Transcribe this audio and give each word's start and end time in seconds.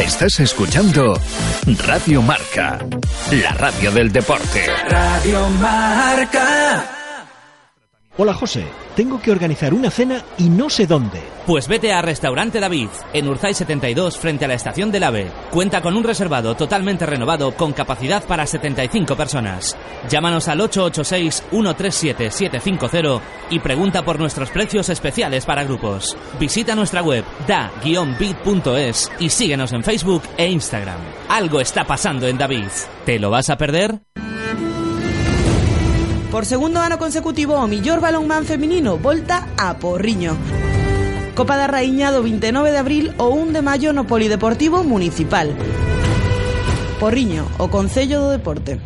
Estás 0.00 0.40
escuchando 0.40 1.20
Radio 1.86 2.22
Marca, 2.22 2.78
la 3.30 3.52
radio 3.52 3.92
del 3.92 4.10
deporte. 4.10 4.66
Radio 4.88 5.46
Marca. 5.50 6.99
Hola 8.22 8.34
José, 8.34 8.66
tengo 8.96 9.18
que 9.18 9.30
organizar 9.30 9.72
una 9.72 9.90
cena 9.90 10.22
y 10.36 10.50
no 10.50 10.68
sé 10.68 10.86
dónde. 10.86 11.22
Pues 11.46 11.68
vete 11.68 11.94
a 11.94 12.02
Restaurante 12.02 12.60
David, 12.60 12.90
en 13.14 13.26
Urzay 13.26 13.54
72, 13.54 14.18
frente 14.18 14.44
a 14.44 14.48
la 14.48 14.52
estación 14.52 14.92
del 14.92 15.04
AVE. 15.04 15.30
Cuenta 15.50 15.80
con 15.80 15.96
un 15.96 16.04
reservado 16.04 16.54
totalmente 16.54 17.06
renovado 17.06 17.52
con 17.52 17.72
capacidad 17.72 18.22
para 18.22 18.46
75 18.46 19.16
personas. 19.16 19.74
Llámanos 20.10 20.48
al 20.48 20.60
886-137-750 20.60 23.22
y 23.48 23.58
pregunta 23.60 24.04
por 24.04 24.18
nuestros 24.18 24.50
precios 24.50 24.90
especiales 24.90 25.46
para 25.46 25.64
grupos. 25.64 26.14
Visita 26.38 26.74
nuestra 26.74 27.00
web 27.00 27.24
da-bit.es 27.48 29.10
y 29.18 29.30
síguenos 29.30 29.72
en 29.72 29.82
Facebook 29.82 30.24
e 30.36 30.46
Instagram. 30.46 31.00
Algo 31.30 31.58
está 31.58 31.86
pasando 31.86 32.28
en 32.28 32.36
David. 32.36 32.68
¿Te 33.06 33.18
lo 33.18 33.30
vas 33.30 33.48
a 33.48 33.56
perder? 33.56 34.02
Por 36.30 36.46
segundo 36.46 36.80
ano 36.80 36.96
consecutivo, 36.96 37.54
o 37.54 37.66
millor 37.66 38.00
balonmán 38.00 38.46
feminino 38.46 38.98
volta 38.98 39.48
a 39.58 39.74
Porriño. 39.78 40.38
Copa 41.34 41.58
da 41.58 41.66
Raíña 41.66 42.14
do 42.14 42.22
29 42.22 42.70
de 42.70 42.78
abril 42.78 43.04
ou 43.18 43.34
1 43.34 43.50
de 43.50 43.62
maio 43.66 43.90
no 43.90 44.06
Polideportivo 44.06 44.86
Municipal. 44.86 45.50
Porriño, 47.02 47.50
o 47.58 47.66
Concello 47.66 48.22
do 48.22 48.30
Deporte. 48.30 48.78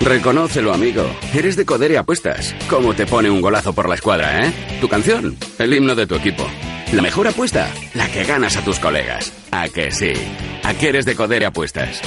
Reconócelo, 0.00 0.72
amigo. 0.72 1.04
Eres 1.34 1.56
de 1.56 1.66
Codere 1.66 1.98
Apuestas. 1.98 2.54
¿Cómo 2.70 2.94
te 2.94 3.04
pone 3.04 3.28
un 3.28 3.42
golazo 3.42 3.74
por 3.74 3.88
la 3.90 3.96
escuadra, 3.96 4.46
eh? 4.46 4.78
Tu 4.80 4.88
canción, 4.88 5.36
el 5.58 5.74
himno 5.74 5.94
de 5.94 6.06
tu 6.06 6.14
equipo. 6.14 6.46
La 6.92 7.02
mejor 7.02 7.28
apuesta, 7.28 7.68
la 7.92 8.08
que 8.08 8.24
ganas 8.24 8.56
a 8.56 8.64
tus 8.64 8.78
colegas. 8.78 9.32
¿A 9.50 9.68
que 9.68 9.90
sí? 9.90 10.12
¿A 10.62 10.72
que 10.72 10.88
eres 10.88 11.04
de 11.04 11.16
Codere 11.16 11.44
Apuestas? 11.44 12.00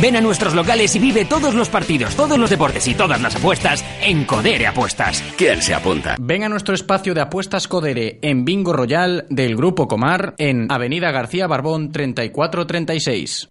Ven 0.00 0.14
a 0.14 0.20
nuestros 0.20 0.54
locales 0.54 0.94
y 0.94 0.98
vive 0.98 1.24
todos 1.24 1.54
los 1.54 1.70
partidos, 1.70 2.14
todos 2.16 2.38
los 2.38 2.50
deportes 2.50 2.86
y 2.86 2.94
todas 2.94 3.20
las 3.22 3.34
apuestas 3.36 3.82
en 4.02 4.24
Codere 4.24 4.66
Apuestas. 4.66 5.22
¿Quién 5.38 5.62
se 5.62 5.72
apunta? 5.72 6.16
Ven 6.20 6.44
a 6.44 6.50
nuestro 6.50 6.74
espacio 6.74 7.14
de 7.14 7.22
apuestas 7.22 7.66
Codere 7.66 8.18
en 8.20 8.44
Bingo 8.44 8.74
Royal 8.74 9.24
del 9.30 9.56
Grupo 9.56 9.88
Comar 9.88 10.34
en 10.36 10.70
Avenida 10.70 11.10
García 11.12 11.46
Barbón 11.46 11.92
3436. 11.92 13.48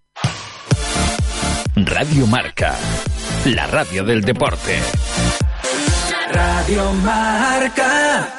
Radio 1.75 2.27
Marca, 2.27 2.75
la 3.45 3.65
radio 3.65 4.03
del 4.03 4.21
deporte. 4.21 4.77
Radio 6.31 6.93
Marca. 6.93 8.29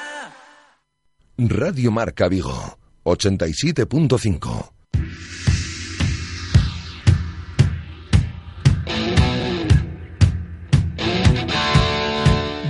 Radio 1.38 1.90
Marca 1.90 2.28
Vigo, 2.28 2.78
87.5. 3.04 4.70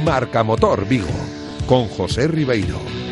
Marca 0.07 0.45
Motor 0.45 0.87
Vigo, 0.87 1.09
con 1.67 1.89
José 1.89 2.29
Ribeiro. 2.29 3.06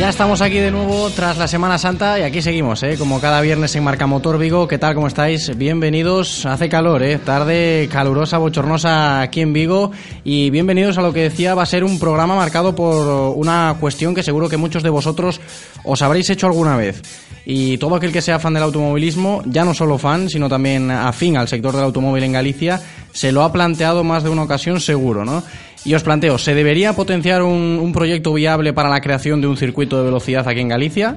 Ya 0.00 0.08
estamos 0.08 0.40
aquí 0.40 0.58
de 0.58 0.70
nuevo 0.70 1.10
tras 1.10 1.36
la 1.36 1.46
Semana 1.46 1.76
Santa 1.76 2.18
y 2.18 2.22
aquí 2.22 2.40
seguimos, 2.40 2.82
¿eh? 2.84 2.96
como 2.96 3.20
cada 3.20 3.42
viernes 3.42 3.76
en 3.76 3.84
Marca 3.84 4.06
Motor 4.06 4.38
Vigo. 4.38 4.66
¿Qué 4.66 4.78
tal? 4.78 4.94
¿Cómo 4.94 5.08
estáis? 5.08 5.54
Bienvenidos. 5.58 6.46
Hace 6.46 6.70
calor, 6.70 7.02
¿eh? 7.02 7.18
tarde 7.18 7.86
calurosa, 7.92 8.38
bochornosa 8.38 9.20
aquí 9.20 9.42
en 9.42 9.52
Vigo 9.52 9.90
y 10.24 10.48
bienvenidos 10.48 10.96
a 10.96 11.02
lo 11.02 11.12
que 11.12 11.24
decía 11.24 11.54
va 11.54 11.64
a 11.64 11.66
ser 11.66 11.84
un 11.84 11.98
programa 11.98 12.34
marcado 12.34 12.74
por 12.74 13.36
una 13.36 13.76
cuestión 13.78 14.14
que 14.14 14.22
seguro 14.22 14.48
que 14.48 14.56
muchos 14.56 14.82
de 14.82 14.88
vosotros 14.88 15.38
os 15.84 16.00
habréis 16.00 16.30
hecho 16.30 16.46
alguna 16.46 16.78
vez. 16.78 17.02
Y 17.44 17.76
todo 17.76 17.96
aquel 17.96 18.12
que 18.12 18.22
sea 18.22 18.38
fan 18.38 18.54
del 18.54 18.62
automovilismo, 18.62 19.42
ya 19.44 19.66
no 19.66 19.74
solo 19.74 19.98
fan, 19.98 20.30
sino 20.30 20.48
también 20.48 20.90
afín 20.90 21.36
al 21.36 21.48
sector 21.48 21.74
del 21.74 21.84
automóvil 21.84 22.24
en 22.24 22.32
Galicia, 22.32 22.80
se 23.12 23.32
lo 23.32 23.42
ha 23.42 23.52
planteado 23.52 24.02
más 24.02 24.22
de 24.22 24.30
una 24.30 24.44
ocasión 24.44 24.80
seguro, 24.80 25.26
¿no? 25.26 25.42
Y 25.84 25.94
os 25.94 26.02
planteo, 26.02 26.36
¿se 26.36 26.54
debería 26.54 26.92
potenciar 26.92 27.42
un, 27.42 27.92
proyecto 27.94 28.34
viable 28.34 28.72
para 28.72 28.90
la 28.90 29.00
creación 29.00 29.40
de 29.40 29.46
un 29.46 29.56
circuito 29.56 29.98
de 29.98 30.04
velocidad 30.04 30.46
aquí 30.46 30.60
en 30.60 30.68
Galicia? 30.68 31.16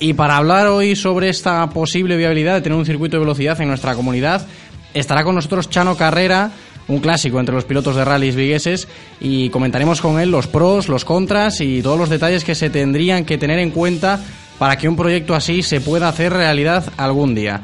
Y 0.00 0.14
para 0.14 0.36
hablar 0.36 0.66
hoy 0.66 0.96
sobre 0.96 1.28
esta 1.28 1.68
posible 1.70 2.16
viabilidad 2.16 2.54
de 2.54 2.62
tener 2.62 2.76
un 2.76 2.84
circuito 2.84 3.16
de 3.16 3.20
velocidad 3.20 3.60
en 3.60 3.68
nuestra 3.68 3.94
comunidad, 3.94 4.46
estará 4.92 5.22
con 5.22 5.36
nosotros 5.36 5.70
Chano 5.70 5.96
Carrera, 5.96 6.50
un 6.88 6.98
clásico 6.98 7.38
entre 7.38 7.54
los 7.54 7.64
pilotos 7.64 7.94
de 7.94 8.04
rallies 8.04 8.34
vigueses, 8.34 8.88
y 9.20 9.50
comentaremos 9.50 10.00
con 10.00 10.18
él 10.20 10.30
los 10.30 10.48
pros, 10.48 10.88
los 10.88 11.04
contras 11.04 11.60
y 11.60 11.80
todos 11.80 11.98
los 11.98 12.10
detalles 12.10 12.44
que 12.44 12.56
se 12.56 12.70
tendrían 12.70 13.24
que 13.24 13.38
tener 13.38 13.60
en 13.60 13.70
cuenta 13.70 14.20
para 14.58 14.76
que 14.76 14.88
un 14.88 14.96
proyecto 14.96 15.34
así 15.34 15.62
se 15.62 15.80
pueda 15.80 16.08
hacer 16.08 16.32
realidad 16.32 16.84
algún 16.96 17.34
día. 17.34 17.62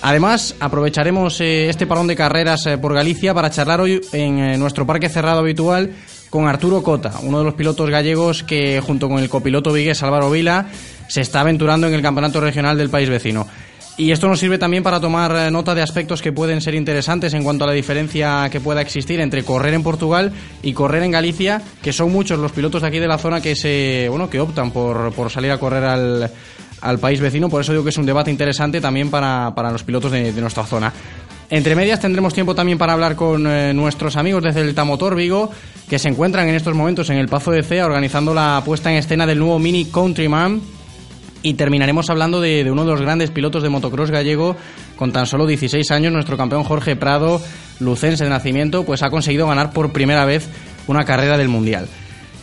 Además, 0.00 0.54
aprovecharemos 0.60 1.40
eh, 1.40 1.68
este 1.68 1.86
parón 1.86 2.06
de 2.06 2.14
carreras 2.14 2.64
eh, 2.66 2.78
por 2.78 2.94
Galicia 2.94 3.34
para 3.34 3.50
charlar 3.50 3.80
hoy 3.80 4.00
en 4.12 4.38
eh, 4.38 4.56
nuestro 4.56 4.86
parque 4.86 5.08
cerrado 5.08 5.40
habitual 5.40 5.90
con 6.30 6.46
Arturo 6.46 6.82
Cota, 6.82 7.14
uno 7.22 7.38
de 7.38 7.44
los 7.44 7.54
pilotos 7.54 7.90
gallegos 7.90 8.44
que, 8.44 8.80
junto 8.80 9.08
con 9.08 9.18
el 9.18 9.28
copiloto 9.28 9.72
vigués 9.72 10.02
Álvaro 10.02 10.30
Vila, 10.30 10.66
se 11.08 11.22
está 11.22 11.40
aventurando 11.40 11.88
en 11.88 11.94
el 11.94 12.02
campeonato 12.02 12.40
regional 12.40 12.78
del 12.78 12.90
país 12.90 13.08
vecino. 13.08 13.46
Y 13.96 14.12
esto 14.12 14.28
nos 14.28 14.38
sirve 14.38 14.58
también 14.58 14.84
para 14.84 15.00
tomar 15.00 15.50
nota 15.50 15.74
de 15.74 15.82
aspectos 15.82 16.22
que 16.22 16.30
pueden 16.30 16.60
ser 16.60 16.76
interesantes 16.76 17.34
en 17.34 17.42
cuanto 17.42 17.64
a 17.64 17.66
la 17.66 17.72
diferencia 17.72 18.48
que 18.48 18.60
pueda 18.60 18.80
existir 18.80 19.20
entre 19.20 19.42
correr 19.42 19.74
en 19.74 19.82
Portugal 19.82 20.30
y 20.62 20.72
correr 20.72 21.02
en 21.02 21.10
Galicia, 21.10 21.60
que 21.82 21.92
son 21.92 22.12
muchos 22.12 22.38
los 22.38 22.52
pilotos 22.52 22.82
de 22.82 22.88
aquí 22.88 23.00
de 23.00 23.08
la 23.08 23.18
zona 23.18 23.40
que 23.40 23.56
se 23.56 24.06
bueno 24.08 24.30
que 24.30 24.38
optan 24.38 24.70
por, 24.70 25.12
por 25.14 25.30
salir 25.30 25.50
a 25.50 25.58
correr 25.58 25.82
al, 25.82 26.30
al 26.80 26.98
país 26.98 27.20
vecino. 27.20 27.48
Por 27.48 27.60
eso 27.60 27.72
digo 27.72 27.84
que 27.84 27.90
es 27.90 27.98
un 27.98 28.06
debate 28.06 28.30
interesante 28.30 28.80
también 28.80 29.10
para, 29.10 29.52
para 29.54 29.70
los 29.70 29.82
pilotos 29.82 30.12
de, 30.12 30.32
de, 30.32 30.40
nuestra 30.40 30.64
zona. 30.64 30.92
Entre 31.50 31.74
medias 31.74 32.00
tendremos 32.00 32.34
tiempo 32.34 32.54
también 32.54 32.76
para 32.76 32.92
hablar 32.92 33.16
con 33.16 33.46
eh, 33.46 33.72
nuestros 33.72 34.16
amigos 34.16 34.42
desde 34.42 34.60
el 34.60 34.74
Tamotor 34.74 35.14
Vigo, 35.14 35.50
que 35.88 35.98
se 35.98 36.08
encuentran 36.08 36.48
en 36.48 36.54
estos 36.54 36.74
momentos 36.74 37.08
en 37.10 37.16
el 37.16 37.28
Pazo 37.28 37.50
de 37.50 37.62
Cea 37.62 37.86
organizando 37.86 38.34
la 38.34 38.62
puesta 38.64 38.90
en 38.90 38.98
escena 38.98 39.26
del 39.26 39.38
nuevo 39.38 39.58
Mini 39.58 39.86
Countryman. 39.86 40.60
Y 41.40 41.54
terminaremos 41.54 42.10
hablando 42.10 42.40
de, 42.40 42.64
de, 42.64 42.70
uno 42.70 42.84
de 42.84 42.90
los 42.90 43.00
grandes 43.00 43.30
pilotos 43.30 43.62
de 43.62 43.68
motocross 43.68 44.10
gallego, 44.10 44.56
con 44.96 45.12
tan 45.12 45.26
solo 45.26 45.46
16 45.46 45.88
años, 45.92 46.12
nuestro 46.12 46.36
campeón 46.36 46.64
Jorge 46.64 46.96
Prado, 46.96 47.40
lucense 47.78 48.24
de 48.24 48.30
nacimiento, 48.30 48.84
pues 48.84 49.04
ha 49.04 49.08
conseguido 49.08 49.46
ganar 49.46 49.72
por 49.72 49.92
primera 49.92 50.24
vez 50.24 50.48
una 50.88 51.04
carrera 51.04 51.38
del 51.38 51.48
Mundial. 51.48 51.86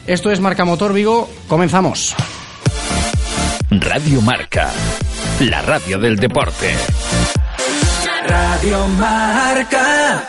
Esto 0.07 0.31
es 0.31 0.39
Marca 0.39 0.65
Motor 0.65 0.93
Vigo, 0.93 1.29
comenzamos. 1.47 2.15
Radio 3.79 4.21
Marca, 4.21 4.71
la 5.41 5.61
radio 5.61 5.99
del 5.99 6.15
deporte. 6.15 6.71
Radio 8.27 8.87
Marca. 8.87 10.23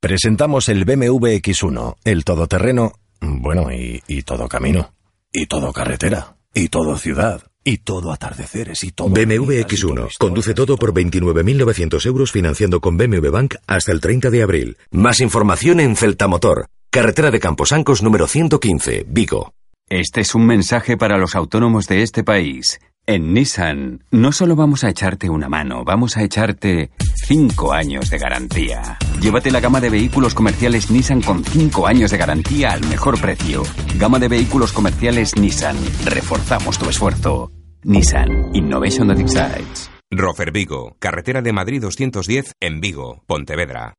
Presentamos 0.00 0.68
el 0.68 0.84
BMW 0.84 1.38
X1, 1.38 1.96
el 2.04 2.24
todoterreno, 2.24 2.92
bueno, 3.20 3.72
y, 3.72 4.02
y, 4.06 4.22
todo 4.22 4.48
camino, 4.48 4.92
y 5.32 5.46
todo 5.46 5.72
carretera, 5.72 6.36
y 6.52 6.68
todo 6.68 6.98
ciudad, 6.98 7.42
y 7.64 7.78
todo 7.78 8.12
atardeceres, 8.12 8.84
y 8.84 8.92
todo... 8.92 9.08
BMW 9.08 9.62
X1, 9.66 10.10
conduce 10.18 10.54
todo 10.54 10.76
por 10.76 10.92
29.900 10.92 12.04
euros 12.06 12.32
financiando 12.32 12.80
con 12.80 12.96
BMW 12.96 13.30
Bank 13.30 13.54
hasta 13.66 13.92
el 13.92 14.00
30 14.00 14.30
de 14.30 14.42
abril. 14.42 14.76
Más 14.90 15.20
información 15.20 15.80
en 15.80 15.96
Celtamotor, 15.96 16.66
carretera 16.90 17.30
de 17.30 17.40
Camposancos 17.40 18.02
número 18.02 18.26
115, 18.26 19.06
Vigo. 19.08 19.54
Este 19.90 20.20
es 20.20 20.34
un 20.34 20.44
mensaje 20.44 20.98
para 20.98 21.16
los 21.16 21.34
autónomos 21.34 21.86
de 21.86 22.02
este 22.02 22.22
país. 22.22 22.78
En 23.06 23.32
Nissan, 23.32 24.04
no 24.10 24.32
solo 24.32 24.54
vamos 24.54 24.84
a 24.84 24.90
echarte 24.90 25.30
una 25.30 25.48
mano, 25.48 25.82
vamos 25.82 26.18
a 26.18 26.22
echarte 26.22 26.90
5 27.26 27.72
años 27.72 28.10
de 28.10 28.18
garantía. 28.18 28.98
Llévate 29.18 29.50
la 29.50 29.60
gama 29.60 29.80
de 29.80 29.88
vehículos 29.88 30.34
comerciales 30.34 30.90
Nissan 30.90 31.22
con 31.22 31.42
5 31.42 31.86
años 31.86 32.10
de 32.10 32.18
garantía 32.18 32.72
al 32.72 32.86
mejor 32.86 33.18
precio. 33.18 33.62
Gama 33.96 34.18
de 34.18 34.28
vehículos 34.28 34.72
comerciales 34.72 35.34
Nissan. 35.36 35.78
Reforzamos 36.04 36.78
tu 36.78 36.90
esfuerzo. 36.90 37.50
Nissan 37.84 38.54
Innovation 38.54 39.08
that 39.08 39.18
excites. 39.18 39.90
Rofer 40.10 40.52
Vigo, 40.52 40.96
carretera 40.98 41.40
de 41.40 41.52
Madrid 41.54 41.80
210 41.80 42.52
en 42.60 42.82
Vigo, 42.82 43.22
Pontevedra. 43.26 43.94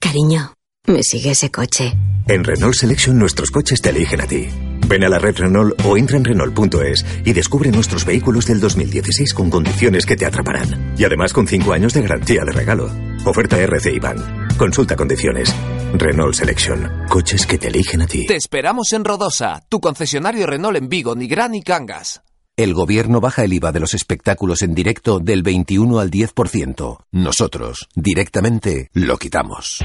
Cariño, 0.00 0.54
me 0.86 1.02
sigue 1.02 1.32
ese 1.32 1.50
coche. 1.50 1.92
En 2.28 2.44
Renault 2.44 2.74
Selection 2.74 3.18
nuestros 3.18 3.50
coches 3.50 3.82
te 3.82 3.90
eligen 3.90 4.22
a 4.22 4.26
ti. 4.26 4.48
Ven 4.86 5.04
a 5.04 5.08
la 5.08 5.18
red 5.18 5.36
Renault 5.36 5.80
o 5.84 5.96
entra 5.96 6.16
en 6.16 6.24
Renault.es 6.24 7.04
y 7.24 7.32
descubre 7.32 7.70
nuestros 7.70 8.04
vehículos 8.04 8.46
del 8.46 8.60
2016 8.60 9.34
con 9.34 9.50
condiciones 9.50 10.06
que 10.06 10.16
te 10.16 10.26
atraparán. 10.26 10.94
Y 10.98 11.04
además 11.04 11.32
con 11.32 11.46
5 11.46 11.72
años 11.72 11.94
de 11.94 12.02
garantía 12.02 12.44
de 12.44 12.52
regalo. 12.52 12.90
Oferta 13.24 13.58
RC 13.58 13.92
Iván. 13.94 14.48
Consulta 14.56 14.96
condiciones. 14.96 15.54
Renault 15.94 16.34
Selection. 16.34 16.90
Coches 17.08 17.46
que 17.46 17.58
te 17.58 17.68
eligen 17.68 18.02
a 18.02 18.06
ti. 18.06 18.26
Te 18.26 18.36
esperamos 18.36 18.92
en 18.92 19.04
Rodosa, 19.04 19.62
tu 19.68 19.80
concesionario 19.80 20.46
Renault 20.46 20.76
en 20.76 20.88
Vigo, 20.88 21.14
Nigrán 21.14 21.54
y 21.54 21.62
Cangas. 21.62 22.22
El 22.56 22.72
gobierno 22.72 23.20
baja 23.20 23.42
el 23.42 23.52
IVA 23.52 23.72
de 23.72 23.80
los 23.80 23.94
espectáculos 23.94 24.62
en 24.62 24.74
directo 24.74 25.18
del 25.18 25.42
21 25.42 25.98
al 25.98 26.10
10%. 26.10 26.98
Nosotros, 27.10 27.88
directamente, 27.96 28.90
lo 28.92 29.16
quitamos. 29.16 29.80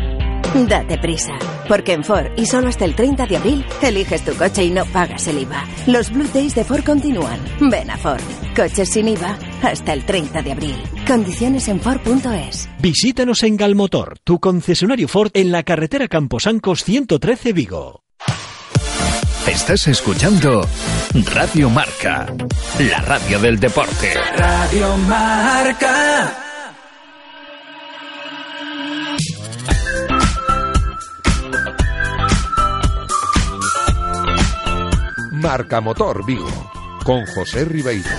Date 0.54 0.98
prisa, 0.98 1.34
porque 1.68 1.94
en 1.94 2.04
Ford 2.04 2.28
y 2.36 2.46
solo 2.46 2.70
hasta 2.70 2.86
el 2.86 2.96
30 2.96 3.28
de 3.28 3.38
abril 3.38 3.66
eliges 3.82 4.24
tu 4.26 4.34
coche 4.36 4.64
y 4.64 4.72
no 4.72 4.84
pagas 4.86 5.28
el 5.28 5.40
IVA. 5.40 5.64
Los 5.86 6.12
Blue 6.12 6.28
Days 6.34 6.56
de 6.56 6.64
Ford 6.64 6.84
continúan. 6.84 7.40
Ven 7.60 7.90
a 7.92 7.98
Ford. 7.98 8.22
Coches 8.56 8.90
sin 8.90 9.10
IVA 9.10 9.38
hasta 9.62 9.94
el 9.94 10.06
30 10.06 10.42
de 10.42 10.52
abril. 10.52 10.76
Condiciones 11.08 11.68
en 11.68 11.80
Ford.es. 11.80 12.68
Visítanos 12.80 13.44
en 13.44 13.58
Galmotor, 13.58 14.20
tu 14.24 14.40
concesionario 14.40 15.08
Ford 15.08 15.32
en 15.34 15.52
la 15.52 15.64
carretera 15.64 16.08
Camposancos 16.08 16.84
113 16.84 17.54
Vigo. 17.54 18.04
Estás 19.48 19.88
escuchando 19.88 20.68
Radio 21.34 21.70
Marca, 21.70 22.28
la 22.80 23.02
radio 23.02 23.40
del 23.40 23.60
deporte. 23.60 24.14
Radio 24.36 24.98
Marca. 25.08 26.49
Marca 35.40 35.80
Motor 35.80 36.26
Vigo, 36.26 36.50
con 37.06 37.26
José 37.26 37.64
Ribeiro. 37.64 38.10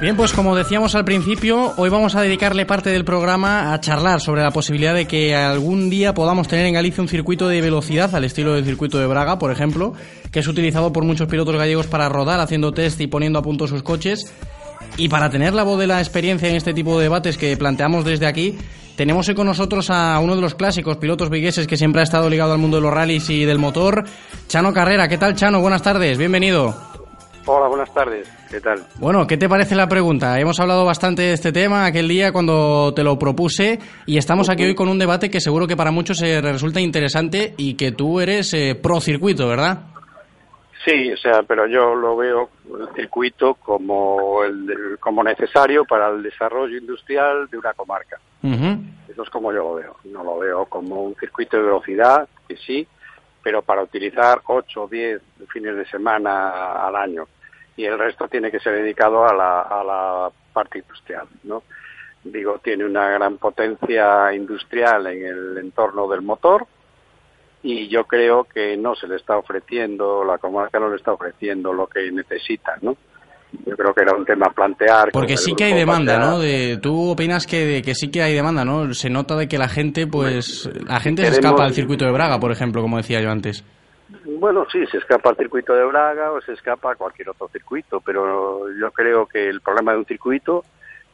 Bien, 0.00 0.16
pues 0.16 0.32
como 0.32 0.56
decíamos 0.56 0.96
al 0.96 1.04
principio, 1.04 1.74
hoy 1.76 1.90
vamos 1.90 2.16
a 2.16 2.22
dedicarle 2.22 2.66
parte 2.66 2.90
del 2.90 3.04
programa 3.04 3.72
a 3.72 3.80
charlar 3.80 4.20
sobre 4.20 4.42
la 4.42 4.50
posibilidad 4.50 4.94
de 4.94 5.06
que 5.06 5.36
algún 5.36 5.90
día 5.90 6.12
podamos 6.12 6.48
tener 6.48 6.66
en 6.66 6.74
Galicia 6.74 7.02
un 7.02 7.08
circuito 7.08 7.46
de 7.46 7.60
velocidad 7.60 8.12
al 8.16 8.24
estilo 8.24 8.54
del 8.54 8.64
circuito 8.64 8.98
de 8.98 9.06
Braga, 9.06 9.38
por 9.38 9.52
ejemplo, 9.52 9.94
que 10.32 10.40
es 10.40 10.48
utilizado 10.48 10.92
por 10.92 11.04
muchos 11.04 11.28
pilotos 11.28 11.56
gallegos 11.56 11.86
para 11.86 12.08
rodar 12.08 12.40
haciendo 12.40 12.72
test 12.72 13.00
y 13.00 13.06
poniendo 13.06 13.38
a 13.38 13.42
punto 13.42 13.68
sus 13.68 13.84
coches. 13.84 14.34
Y 14.96 15.08
para 15.08 15.30
tener 15.30 15.54
la 15.54 15.62
voz 15.62 15.78
de 15.78 15.86
la 15.86 15.98
experiencia 15.98 16.48
en 16.48 16.56
este 16.56 16.72
tipo 16.72 16.96
de 16.96 17.04
debates 17.04 17.36
que 17.36 17.56
planteamos 17.56 18.04
desde 18.04 18.26
aquí, 18.26 18.56
tenemos 18.96 19.28
hoy 19.28 19.34
con 19.34 19.46
nosotros 19.46 19.90
a 19.90 20.18
uno 20.20 20.34
de 20.36 20.40
los 20.40 20.54
clásicos 20.54 20.96
pilotos 20.96 21.28
vigueses 21.28 21.66
que 21.66 21.76
siempre 21.76 22.00
ha 22.00 22.04
estado 22.04 22.30
ligado 22.30 22.52
al 22.54 22.58
mundo 22.58 22.78
de 22.78 22.82
los 22.82 22.94
rallies 22.94 23.28
y 23.28 23.44
del 23.44 23.58
motor, 23.58 24.04
Chano 24.48 24.72
Carrera. 24.72 25.06
¿Qué 25.06 25.18
tal, 25.18 25.34
Chano? 25.34 25.60
Buenas 25.60 25.82
tardes, 25.82 26.16
bienvenido. 26.16 26.74
Hola, 27.44 27.68
buenas 27.68 27.92
tardes. 27.92 28.28
¿Qué 28.50 28.60
tal? 28.60 28.84
Bueno, 28.98 29.26
¿qué 29.26 29.36
te 29.36 29.48
parece 29.48 29.76
la 29.76 29.86
pregunta? 29.86 30.40
Hemos 30.40 30.58
hablado 30.58 30.84
bastante 30.84 31.22
de 31.22 31.32
este 31.34 31.52
tema 31.52 31.84
aquel 31.84 32.08
día 32.08 32.32
cuando 32.32 32.92
te 32.94 33.04
lo 33.04 33.18
propuse 33.18 33.78
y 34.06 34.16
estamos 34.16 34.48
aquí 34.48 34.64
hoy 34.64 34.74
con 34.74 34.88
un 34.88 34.98
debate 34.98 35.30
que 35.30 35.40
seguro 35.40 35.66
que 35.66 35.76
para 35.76 35.90
muchos 35.92 36.18
resulta 36.20 36.80
interesante 36.80 37.54
y 37.56 37.74
que 37.74 37.92
tú 37.92 38.18
eres 38.18 38.52
eh, 38.54 38.74
pro 38.74 39.00
circuito, 39.00 39.46
¿verdad? 39.46 39.80
Sí, 40.86 41.12
o 41.12 41.16
sea, 41.16 41.42
pero 41.42 41.66
yo 41.66 41.96
lo 41.96 42.16
veo 42.16 42.48
el 42.78 42.88
circuito 42.94 43.54
como 43.54 44.44
el, 44.44 44.96
como 45.00 45.24
necesario 45.24 45.84
para 45.84 46.10
el 46.10 46.22
desarrollo 46.22 46.78
industrial 46.78 47.48
de 47.50 47.58
una 47.58 47.74
comarca. 47.74 48.20
Eso 49.08 49.24
es 49.24 49.30
como 49.30 49.52
yo 49.52 49.58
lo 49.64 49.74
veo. 49.74 49.96
No 50.04 50.22
lo 50.22 50.38
veo 50.38 50.66
como 50.66 51.02
un 51.02 51.16
circuito 51.16 51.56
de 51.56 51.64
velocidad, 51.64 52.28
que 52.46 52.56
sí, 52.56 52.86
pero 53.42 53.62
para 53.62 53.82
utilizar 53.82 54.42
8 54.46 54.84
o 54.84 54.86
10 54.86 55.20
fines 55.48 55.74
de 55.74 55.86
semana 55.86 56.86
al 56.86 56.94
año. 56.94 57.26
Y 57.76 57.84
el 57.84 57.98
resto 57.98 58.28
tiene 58.28 58.52
que 58.52 58.60
ser 58.60 58.74
dedicado 58.74 59.26
a 59.26 59.34
la, 59.34 59.62
a 59.62 59.82
la 59.82 60.30
parte 60.52 60.78
industrial, 60.78 61.26
¿no? 61.42 61.64
Digo, 62.22 62.60
tiene 62.62 62.84
una 62.84 63.10
gran 63.10 63.38
potencia 63.38 64.32
industrial 64.32 65.08
en 65.08 65.26
el 65.26 65.58
entorno 65.58 66.06
del 66.06 66.22
motor, 66.22 66.64
y 67.62 67.88
yo 67.88 68.04
creo 68.04 68.44
que 68.44 68.76
no 68.76 68.94
se 68.94 69.08
le 69.08 69.16
está 69.16 69.36
ofreciendo, 69.36 70.24
la 70.24 70.38
comarca 70.38 70.78
no 70.78 70.88
le 70.88 70.96
está 70.96 71.12
ofreciendo 71.12 71.72
lo 71.72 71.86
que 71.86 72.10
necesita, 72.12 72.76
¿no? 72.82 72.96
Yo 73.64 73.76
creo 73.76 73.94
que 73.94 74.02
era 74.02 74.14
un 74.14 74.24
tema 74.24 74.46
a 74.46 74.50
plantear. 74.50 75.10
Porque 75.12 75.36
sí 75.36 75.54
que 75.54 75.64
hay 75.64 75.72
demanda, 75.72 76.18
¿no? 76.18 76.38
De, 76.38 76.78
tú 76.82 77.10
opinas 77.10 77.46
que, 77.46 77.80
que 77.84 77.94
sí 77.94 78.10
que 78.10 78.22
hay 78.22 78.34
demanda, 78.34 78.64
¿no? 78.64 78.92
Se 78.92 79.08
nota 79.08 79.36
de 79.36 79.48
que 79.48 79.56
la 79.56 79.68
gente, 79.68 80.06
pues, 80.06 80.68
la 80.86 81.00
gente 81.00 81.24
se 81.24 81.30
escapa 81.30 81.64
al 81.64 81.72
circuito 81.72 82.04
de 82.04 82.12
Braga, 82.12 82.38
por 82.38 82.52
ejemplo, 82.52 82.82
como 82.82 82.98
decía 82.98 83.20
yo 83.20 83.30
antes. 83.30 83.64
Bueno, 84.24 84.66
sí, 84.70 84.84
se 84.86 84.98
escapa 84.98 85.30
al 85.30 85.36
circuito 85.36 85.72
de 85.74 85.84
Braga 85.84 86.32
o 86.32 86.40
se 86.40 86.52
escapa 86.52 86.92
a 86.92 86.96
cualquier 86.96 87.30
otro 87.30 87.48
circuito, 87.48 88.00
pero 88.00 88.66
yo 88.78 88.90
creo 88.92 89.26
que 89.26 89.48
el 89.48 89.60
problema 89.60 89.92
de 89.92 89.98
un 89.98 90.06
circuito 90.06 90.64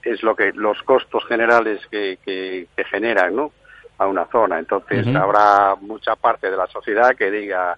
es 0.02 0.22
lo 0.22 0.34
que 0.34 0.52
los 0.52 0.82
costos 0.82 1.24
generales 1.26 1.80
que, 1.90 2.18
que, 2.24 2.66
que 2.76 2.84
generan, 2.84 3.36
¿no? 3.36 3.52
A 4.02 4.06
una 4.06 4.26
zona. 4.26 4.58
Entonces 4.58 5.06
habrá 5.14 5.74
mucha 5.80 6.16
parte 6.16 6.50
de 6.50 6.56
la 6.56 6.66
sociedad 6.66 7.14
que 7.16 7.30
diga, 7.30 7.76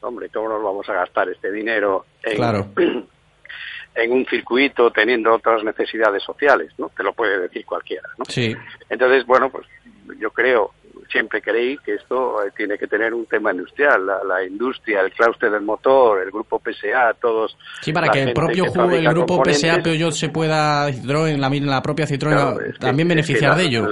hombre, 0.00 0.28
¿cómo 0.28 0.48
nos 0.48 0.62
vamos 0.62 0.88
a 0.88 0.94
gastar 0.94 1.28
este 1.28 1.50
dinero 1.50 2.06
en, 2.22 2.42
en 3.94 4.12
un 4.12 4.26
circuito 4.26 4.90
teniendo 4.90 5.34
otras 5.34 5.62
necesidades 5.64 6.22
sociales? 6.22 6.72
¿no? 6.78 6.90
Te 6.96 7.02
lo 7.02 7.12
puede 7.12 7.40
decir 7.40 7.64
cualquiera. 7.64 8.08
¿no? 8.18 8.24
Sí. 8.26 8.54
Entonces, 8.88 9.26
bueno, 9.26 9.50
pues 9.50 9.66
yo 10.18 10.30
creo, 10.30 10.72
siempre 11.10 11.40
creí 11.40 11.78
que 11.78 11.94
esto 11.94 12.42
eh, 12.44 12.50
tiene 12.56 12.78
que 12.78 12.86
tener 12.86 13.14
un 13.14 13.26
tema 13.26 13.52
industrial, 13.52 14.06
la, 14.06 14.44
industria, 14.44 15.00
el 15.00 15.12
claustro 15.12 15.50
del 15.50 15.62
motor, 15.62 16.22
el 16.22 16.30
grupo 16.30 16.60
PSA, 16.60 17.14
todos. 17.20 17.56
Sí, 17.80 17.92
para 17.92 18.08
que 18.08 18.22
el 18.22 18.32
propio 18.32 18.64
el 18.90 19.08
grupo 19.08 19.42
PSA 19.44 19.82
Peugeot 19.82 20.12
se 20.12 20.28
pueda, 20.28 20.88
Citroën, 20.88 21.36
la, 21.38 21.48
la 21.48 21.82
propia 21.82 22.06
Citroën, 22.06 22.78
también 22.78 23.08
beneficiar 23.08 23.56
de 23.56 23.64
ello 23.64 23.88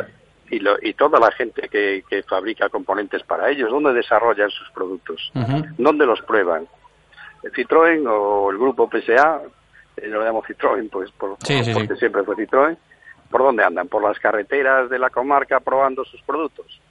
y, 0.53 0.59
lo, 0.59 0.77
y 0.83 0.93
toda 0.93 1.19
la 1.19 1.33
gente 1.33 1.67
que, 1.69 2.05
que, 2.07 2.23
fabrica 2.25 2.69
componentes 2.69 3.23
para 3.23 3.49
ellos, 3.49 3.71
¿dónde 3.71 3.95
desarrollan 3.95 4.51
sus 4.51 4.71
productos? 4.71 5.33
¿Dónde 5.79 6.05
los 6.05 6.21
prueban? 6.21 6.69
¿El 7.43 7.53
Citroën 7.53 8.07
o 8.07 8.51
el 8.51 8.59
grupo 8.59 8.87
PSA? 8.87 9.41
Eh, 9.97 10.09
lo 10.09 10.23
llamo 10.23 10.43
Citroën, 10.43 10.91
pues 10.91 11.11
por, 11.13 11.39
porque 11.39 11.97
siempre 11.97 12.23
fue 12.23 12.37
Citroën. 12.37 12.77
¿Por 13.31 13.41
dónde 13.41 13.65
andan? 13.65 13.89
¿Por 13.89 14.03
las 14.03 14.19
carreteras 14.19 14.91
de 14.91 14.99
la 14.99 15.09
comarca 15.09 15.59
probando 15.61 16.05
sus 16.05 16.21
productos? 16.21 16.83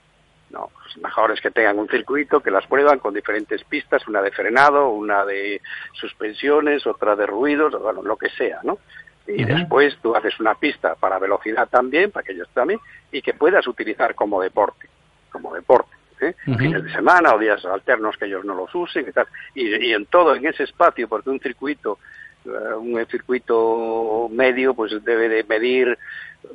No, 0.50 0.68
pues 0.74 0.98
mejor 0.98 1.30
es 1.30 1.40
que 1.40 1.52
tengan 1.52 1.78
un 1.78 1.88
circuito 1.88 2.40
que 2.40 2.50
las 2.50 2.66
prueban 2.66 2.98
con 2.98 3.14
diferentes 3.14 3.62
pistas, 3.62 4.06
una 4.08 4.20
de 4.20 4.32
frenado, 4.32 4.88
una 4.88 5.24
de 5.24 5.62
suspensiones, 5.92 6.84
otra 6.84 7.14
de 7.14 7.26
ruidos, 7.26 7.80
bueno, 7.80 8.02
lo 8.02 8.16
que 8.16 8.28
sea, 8.30 8.58
¿no? 8.64 8.78
Y 9.26 9.44
después 9.44 9.96
tú 10.02 10.14
haces 10.14 10.38
una 10.40 10.54
pista 10.54 10.94
para 10.94 11.18
velocidad 11.18 11.68
también, 11.68 12.10
para 12.10 12.24
que 12.24 12.32
ellos 12.32 12.48
también, 12.52 12.80
y 13.10 13.22
que 13.22 13.34
puedas 13.34 13.66
utilizar 13.66 14.14
como 14.14 14.40
deporte, 14.40 14.88
como 15.30 15.54
deporte. 15.54 15.92
¿eh? 16.20 16.34
fines 16.44 16.84
de 16.84 16.92
semana 16.92 17.34
o 17.34 17.38
días 17.38 17.64
alternos 17.64 18.16
que 18.16 18.26
ellos 18.26 18.44
no 18.44 18.54
los 18.54 18.72
usen 18.74 19.06
y 19.08 19.12
tal. 19.12 19.26
Y, 19.54 19.92
en 19.92 20.06
todo, 20.06 20.34
en 20.34 20.46
ese 20.46 20.64
espacio, 20.64 21.08
porque 21.08 21.30
un 21.30 21.40
circuito, 21.40 21.98
eh, 22.44 22.74
un 22.74 23.04
circuito 23.06 24.28
medio, 24.30 24.74
pues 24.74 24.92
debe 25.04 25.28
de 25.28 25.44
medir 25.44 25.98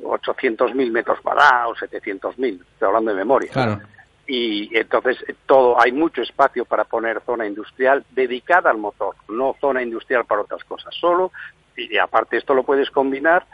800.000 0.02 0.90
metros 0.90 1.20
cuadrados, 1.20 1.78
700.000, 1.78 2.60
estoy 2.60 2.86
hablando 2.86 3.10
de 3.10 3.16
memoria. 3.16 3.80
Y 4.26 4.76
entonces 4.76 5.16
todo, 5.46 5.80
hay 5.80 5.90
mucho 5.90 6.20
espacio 6.20 6.66
para 6.66 6.84
poner 6.84 7.22
zona 7.24 7.46
industrial 7.46 8.04
dedicada 8.10 8.70
al 8.70 8.76
motor, 8.76 9.14
no 9.28 9.56
zona 9.58 9.82
industrial 9.82 10.26
para 10.26 10.42
otras 10.42 10.62
cosas, 10.64 10.94
solo 10.94 11.32
y 11.78 11.98
aparte 11.98 12.36
esto 12.36 12.54
lo 12.54 12.64
puedes 12.64 12.90
combinar 12.90 13.46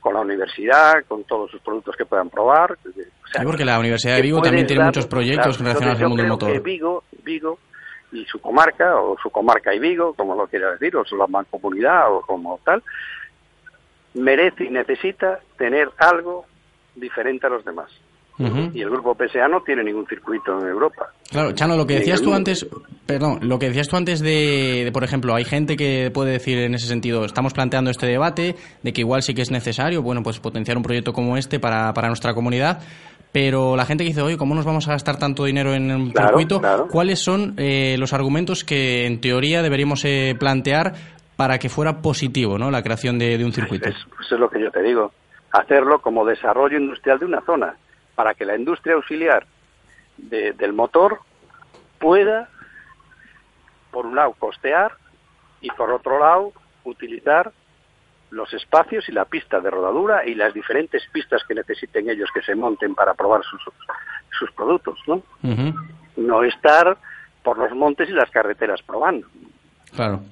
con 0.00 0.14
la 0.14 0.20
universidad, 0.20 1.04
con 1.08 1.24
todos 1.24 1.50
sus 1.50 1.60
productos 1.60 1.96
que 1.96 2.06
puedan 2.06 2.30
probar. 2.30 2.78
sí, 2.84 3.02
porque 3.42 3.64
la 3.64 3.78
Universidad 3.78 4.14
de 4.14 4.22
Vigo 4.22 4.40
también 4.40 4.66
tiene 4.66 4.84
muchos 4.84 5.06
proyectos 5.06 5.58
relacionados 5.58 6.00
al 6.00 6.08
mundo 6.08 6.22
del 6.22 6.30
motor. 6.30 6.62
Vigo, 6.62 7.02
Vigo 7.24 7.58
y 8.12 8.24
su 8.26 8.40
comarca, 8.40 9.00
o 9.00 9.16
su 9.20 9.30
comarca 9.30 9.74
y 9.74 9.80
Vigo, 9.80 10.14
como 10.14 10.36
lo 10.36 10.46
quiera 10.46 10.70
decir, 10.70 10.96
o 10.96 11.04
su 11.04 11.16
mancomunidad, 11.16 12.12
o 12.12 12.20
como 12.20 12.60
tal, 12.64 12.84
merece 14.14 14.64
y 14.64 14.70
necesita 14.70 15.40
tener 15.58 15.90
algo 15.98 16.46
diferente 16.94 17.48
a 17.48 17.50
los 17.50 17.64
demás. 17.64 17.90
Y 18.38 18.82
el 18.82 18.90
grupo 18.90 19.14
PSA 19.14 19.48
no 19.48 19.62
tiene 19.62 19.82
ningún 19.82 20.06
circuito 20.06 20.58
en 20.60 20.68
Europa. 20.68 21.08
Claro, 21.30 21.52
Chano, 21.52 21.76
lo 21.76 21.86
que 21.86 21.94
decías 21.94 22.20
tú 22.20 22.34
antes, 22.34 22.66
perdón, 23.06 23.38
lo 23.42 23.58
que 23.58 23.68
decías 23.68 23.88
tú 23.88 23.96
antes 23.96 24.20
de, 24.20 24.90
por 24.92 25.04
ejemplo, 25.04 25.34
hay 25.34 25.44
gente 25.44 25.76
que 25.76 26.10
puede 26.12 26.32
decir 26.32 26.58
en 26.58 26.74
ese 26.74 26.86
sentido, 26.86 27.24
estamos 27.24 27.54
planteando 27.54 27.90
este 27.90 28.06
debate 28.06 28.56
de 28.82 28.92
que 28.92 29.00
igual 29.00 29.22
sí 29.22 29.32
que 29.34 29.42
es 29.42 29.50
necesario, 29.50 30.02
bueno, 30.02 30.22
pues 30.22 30.38
potenciar 30.38 30.76
un 30.76 30.82
proyecto 30.82 31.12
como 31.12 31.36
este 31.36 31.58
para, 31.58 31.92
para 31.94 32.08
nuestra 32.08 32.34
comunidad, 32.34 32.80
pero 33.32 33.76
la 33.76 33.84
gente 33.84 34.04
que 34.04 34.08
dice, 34.08 34.22
oye, 34.22 34.36
¿cómo 34.36 34.54
nos 34.54 34.64
vamos 34.64 34.88
a 34.88 34.92
gastar 34.92 35.18
tanto 35.18 35.44
dinero 35.44 35.74
en 35.74 35.90
un 35.90 36.12
circuito? 36.12 36.60
¿Cuáles 36.90 37.18
son 37.18 37.54
eh, 37.58 37.96
los 37.98 38.12
argumentos 38.12 38.64
que 38.64 39.06
en 39.06 39.20
teoría 39.20 39.62
deberíamos 39.62 40.04
eh, 40.04 40.34
plantear 40.38 40.94
para 41.36 41.58
que 41.58 41.68
fuera 41.68 42.00
positivo 42.00 42.56
¿no? 42.56 42.70
la 42.70 42.82
creación 42.82 43.18
de, 43.18 43.42
un 43.44 43.52
circuito? 43.52 43.88
eso 43.88 44.08
pues 44.16 44.32
es 44.32 44.38
lo 44.38 44.48
que 44.48 44.60
yo 44.60 44.70
te 44.70 44.82
digo, 44.82 45.12
hacerlo 45.52 46.00
como 46.00 46.24
desarrollo 46.24 46.78
industrial 46.78 47.18
de 47.18 47.26
una 47.26 47.42
zona 47.42 47.74
para 48.16 48.34
que 48.34 48.44
la 48.44 48.56
industria 48.56 48.96
auxiliar 48.96 49.46
del 50.16 50.72
motor 50.72 51.20
pueda, 52.00 52.48
por 53.92 54.06
un 54.06 54.16
lado, 54.16 54.32
costear 54.32 54.92
y 55.60 55.70
por 55.70 55.92
otro 55.92 56.18
lado, 56.18 56.52
utilizar 56.84 57.52
los 58.30 58.52
espacios 58.54 59.08
y 59.08 59.12
la 59.12 59.26
pista 59.26 59.60
de 59.60 59.70
rodadura 59.70 60.26
y 60.26 60.34
las 60.34 60.52
diferentes 60.52 61.06
pistas 61.12 61.44
que 61.46 61.54
necesiten 61.54 62.10
ellos 62.10 62.28
que 62.34 62.42
se 62.42 62.54
monten 62.54 62.94
para 62.94 63.14
probar 63.14 63.42
sus, 63.44 63.62
sus 64.36 64.50
productos, 64.52 64.98
¿no? 65.06 65.22
No 66.16 66.42
estar 66.42 66.96
por 67.42 67.58
los 67.58 67.72
montes 67.72 68.08
y 68.08 68.12
las 68.12 68.30
carreteras 68.30 68.82
probando. 68.82 69.28
Claro. 69.94 70.22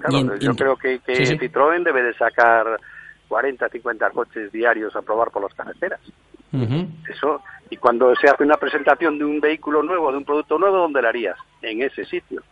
Claro, 0.00 0.36
yo 0.36 0.54
creo 0.54 0.76
que, 0.76 0.98
que 0.98 1.38
Citroën 1.38 1.84
debe 1.84 2.02
de 2.02 2.14
sacar 2.14 2.80
40, 3.28 3.68
50 3.68 4.10
coches 4.10 4.52
diarios 4.52 4.94
a 4.96 5.02
probar 5.02 5.30
por 5.30 5.42
las 5.42 5.54
carreteras. 5.54 6.00
Eso, 7.08 7.42
y 7.70 7.76
cuando 7.76 8.14
se 8.16 8.28
hace 8.28 8.44
una 8.44 8.56
presentación 8.56 9.18
de 9.18 9.24
un 9.24 9.40
vehículo 9.40 9.82
nuevo, 9.82 10.10
de 10.12 10.18
un 10.18 10.24
producto 10.24 10.58
nuevo, 10.58 10.78
¿dónde 10.78 11.02
lo 11.02 11.08
harías? 11.08 11.36
En 11.62 11.82
ese 11.82 12.04
sitio. 12.04 12.42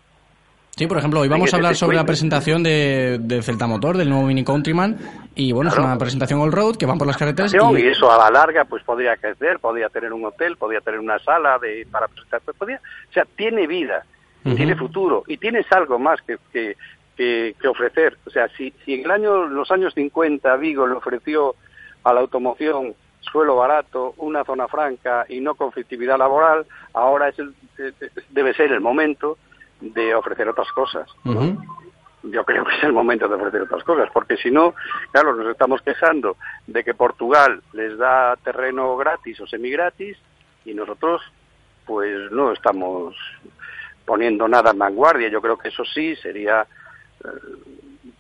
Sí, 0.74 0.86
por 0.86 0.96
ejemplo, 0.96 1.20
hoy 1.20 1.28
vamos 1.28 1.52
a 1.52 1.56
hablar 1.56 1.76
sobre 1.76 1.96
la 1.96 2.04
presentación 2.04 2.62
de, 2.62 3.18
de, 3.20 3.42
Celta 3.42 3.66
Motor, 3.66 3.98
del 3.98 4.08
nuevo 4.08 4.26
Mini 4.26 4.42
Countryman, 4.42 4.96
y 5.34 5.52
bueno, 5.52 5.70
es 5.70 5.76
una 5.76 5.98
presentación 5.98 6.40
all-road 6.40 6.76
que 6.76 6.86
van 6.86 6.96
por 6.96 7.06
las 7.06 7.18
carreteras. 7.18 7.52
Y... 7.52 7.86
eso 7.86 8.10
a 8.10 8.16
la 8.16 8.30
larga 8.30 8.64
pues 8.64 8.82
podría 8.82 9.16
crecer, 9.16 9.58
podría 9.58 9.90
tener 9.90 10.14
un 10.14 10.24
hotel, 10.24 10.56
podría 10.56 10.80
tener 10.80 10.98
una 10.98 11.18
sala 11.18 11.58
de 11.58 11.86
para 11.90 12.08
presentar, 12.08 12.40
pues 12.42 12.56
podría, 12.56 12.78
o 12.78 13.12
sea, 13.12 13.26
tiene 13.36 13.66
vida, 13.66 14.02
tiene 14.42 14.74
futuro, 14.74 15.24
y 15.26 15.36
tienes 15.36 15.70
algo 15.72 15.98
más 15.98 16.22
que, 16.22 16.38
que, 16.50 16.74
que, 17.16 17.68
ofrecer. 17.68 18.16
O 18.26 18.30
sea, 18.30 18.48
si, 18.56 18.72
si 18.84 18.94
en 18.94 19.04
el 19.04 19.10
año, 19.10 19.44
los 19.46 19.70
años 19.70 19.92
50 19.92 20.56
Vigo 20.56 20.86
le 20.86 20.94
ofreció 20.94 21.54
a 22.02 22.14
la 22.14 22.20
automoción 22.20 22.94
suelo 23.30 23.56
barato, 23.56 24.14
una 24.18 24.44
zona 24.44 24.68
franca 24.68 25.24
y 25.28 25.40
no 25.40 25.54
conflictividad 25.54 26.18
laboral, 26.18 26.66
ahora 26.92 27.28
es 27.28 27.38
el, 27.38 27.54
debe 28.30 28.54
ser 28.54 28.72
el 28.72 28.80
momento 28.80 29.38
de 29.80 30.14
ofrecer 30.14 30.48
otras 30.48 30.70
cosas. 30.72 31.08
Yo 32.24 32.44
creo 32.44 32.64
que 32.64 32.76
es 32.76 32.84
el 32.84 32.92
momento 32.92 33.26
de 33.26 33.34
ofrecer 33.34 33.62
otras 33.62 33.82
cosas, 33.82 34.08
porque 34.12 34.36
si 34.36 34.50
no, 34.50 34.74
claro, 35.10 35.34
nos 35.34 35.48
estamos 35.48 35.82
quejando 35.82 36.36
de 36.66 36.84
que 36.84 36.94
Portugal 36.94 37.62
les 37.72 37.98
da 37.98 38.36
terreno 38.36 38.96
gratis 38.96 39.40
o 39.40 39.46
semi 39.46 39.70
gratis 39.70 40.16
y 40.64 40.74
nosotros 40.74 41.20
pues 41.84 42.30
no 42.30 42.52
estamos 42.52 43.16
poniendo 44.04 44.46
nada 44.46 44.70
en 44.70 44.78
vanguardia. 44.78 45.28
Yo 45.28 45.42
creo 45.42 45.58
que 45.58 45.68
eso 45.68 45.84
sí 45.84 46.14
sería 46.16 46.66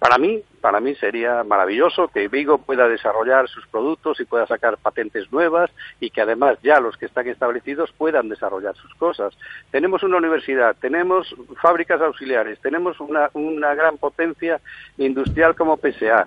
para 0.02 0.18
mí, 0.18 0.42
para 0.60 0.80
mí 0.80 0.96
sería 0.96 1.44
maravilloso 1.44 2.08
que 2.08 2.26
Vigo 2.26 2.58
pueda 2.58 2.88
desarrollar 2.88 3.48
sus 3.48 3.64
productos 3.68 4.18
y 4.18 4.24
pueda 4.24 4.48
sacar 4.48 4.76
patentes 4.76 5.30
nuevas 5.30 5.70
y 6.00 6.10
que 6.10 6.20
además 6.20 6.58
ya 6.60 6.80
los 6.80 6.96
que 6.96 7.06
están 7.06 7.28
establecidos 7.28 7.92
puedan 7.96 8.28
desarrollar 8.28 8.74
sus 8.74 8.92
cosas. 8.96 9.32
Tenemos 9.70 10.02
una 10.02 10.16
universidad, 10.16 10.74
tenemos 10.80 11.32
fábricas 11.60 12.00
auxiliares, 12.00 12.58
tenemos 12.58 12.98
una, 12.98 13.30
una 13.34 13.76
gran 13.76 13.96
potencia 13.96 14.60
industrial 14.98 15.54
como 15.54 15.76
PSA, 15.76 16.26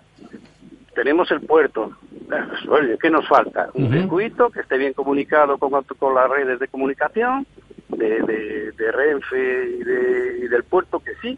tenemos 0.94 1.30
el 1.32 1.42
puerto. 1.42 1.92
Oye, 2.70 2.98
¿qué 2.98 3.10
nos 3.10 3.28
falta? 3.28 3.72
Un 3.74 3.92
circuito 3.92 4.52
que 4.52 4.62
esté 4.62 4.78
bien 4.78 4.94
comunicado 4.94 5.58
con, 5.58 5.84
con 5.84 6.16
las 6.16 6.30
redes 6.30 6.62
de 6.62 6.70
comunicación 6.70 7.46
de, 7.90 8.72
de, 8.78 8.92
Renfe 8.94 9.66
y, 9.68 9.84
de, 9.84 10.40
y 10.46 10.48
del 10.48 10.64
puerto, 10.64 11.02
que 11.02 11.14
sí, 11.22 11.38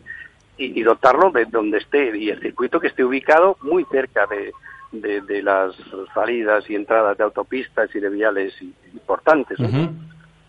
y, 0.58 0.82
dotarlo 0.82 1.32
de 1.32 1.46
donde 1.46 1.78
esté 1.78 2.18
y 2.18 2.30
el 2.30 2.42
circuito 2.42 2.80
que 2.80 2.88
esté 2.88 3.04
ubicado 3.04 3.58
muy 3.62 3.86
cerca 3.86 4.26
de, 4.28 4.52
de, 4.92 5.42
las 5.44 5.76
salidas 6.14 6.70
y 6.70 6.76
entradas 6.76 7.18
de 7.18 7.24
autopistas 7.24 7.94
y 7.96 8.00
de 8.00 8.10
viales 8.10 8.54
importantes. 8.94 9.58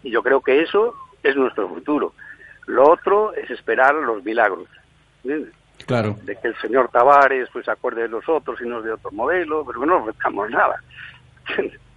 Y 0.03 0.11
yo 0.11 0.23
creo 0.23 0.41
que 0.41 0.63
eso 0.63 0.95
es 1.23 1.37
nuestro 1.37 1.69
futuro. 1.69 2.13
Lo 2.67 2.91
otro 2.91 3.35
es 3.35 3.51
esperar 3.51 3.95
los 3.95 4.23
milagros. 4.25 4.69
Claro. 5.87 6.17
De 6.25 6.37
que 6.37 6.49
el 6.49 6.57
señor 6.57 6.89
Tavares 6.91 7.49
pues 7.53 7.69
acuerde 7.69 8.03
de 8.03 8.09
los 8.09 8.29
otros 8.29 8.61
y 8.61 8.69
no 8.69 8.83
de 8.83 8.93
otro 8.93 9.11
modelo, 9.11 9.65
pero 9.65 9.85
no 9.85 10.01
buscamos 10.01 10.51
nada. 10.51 10.83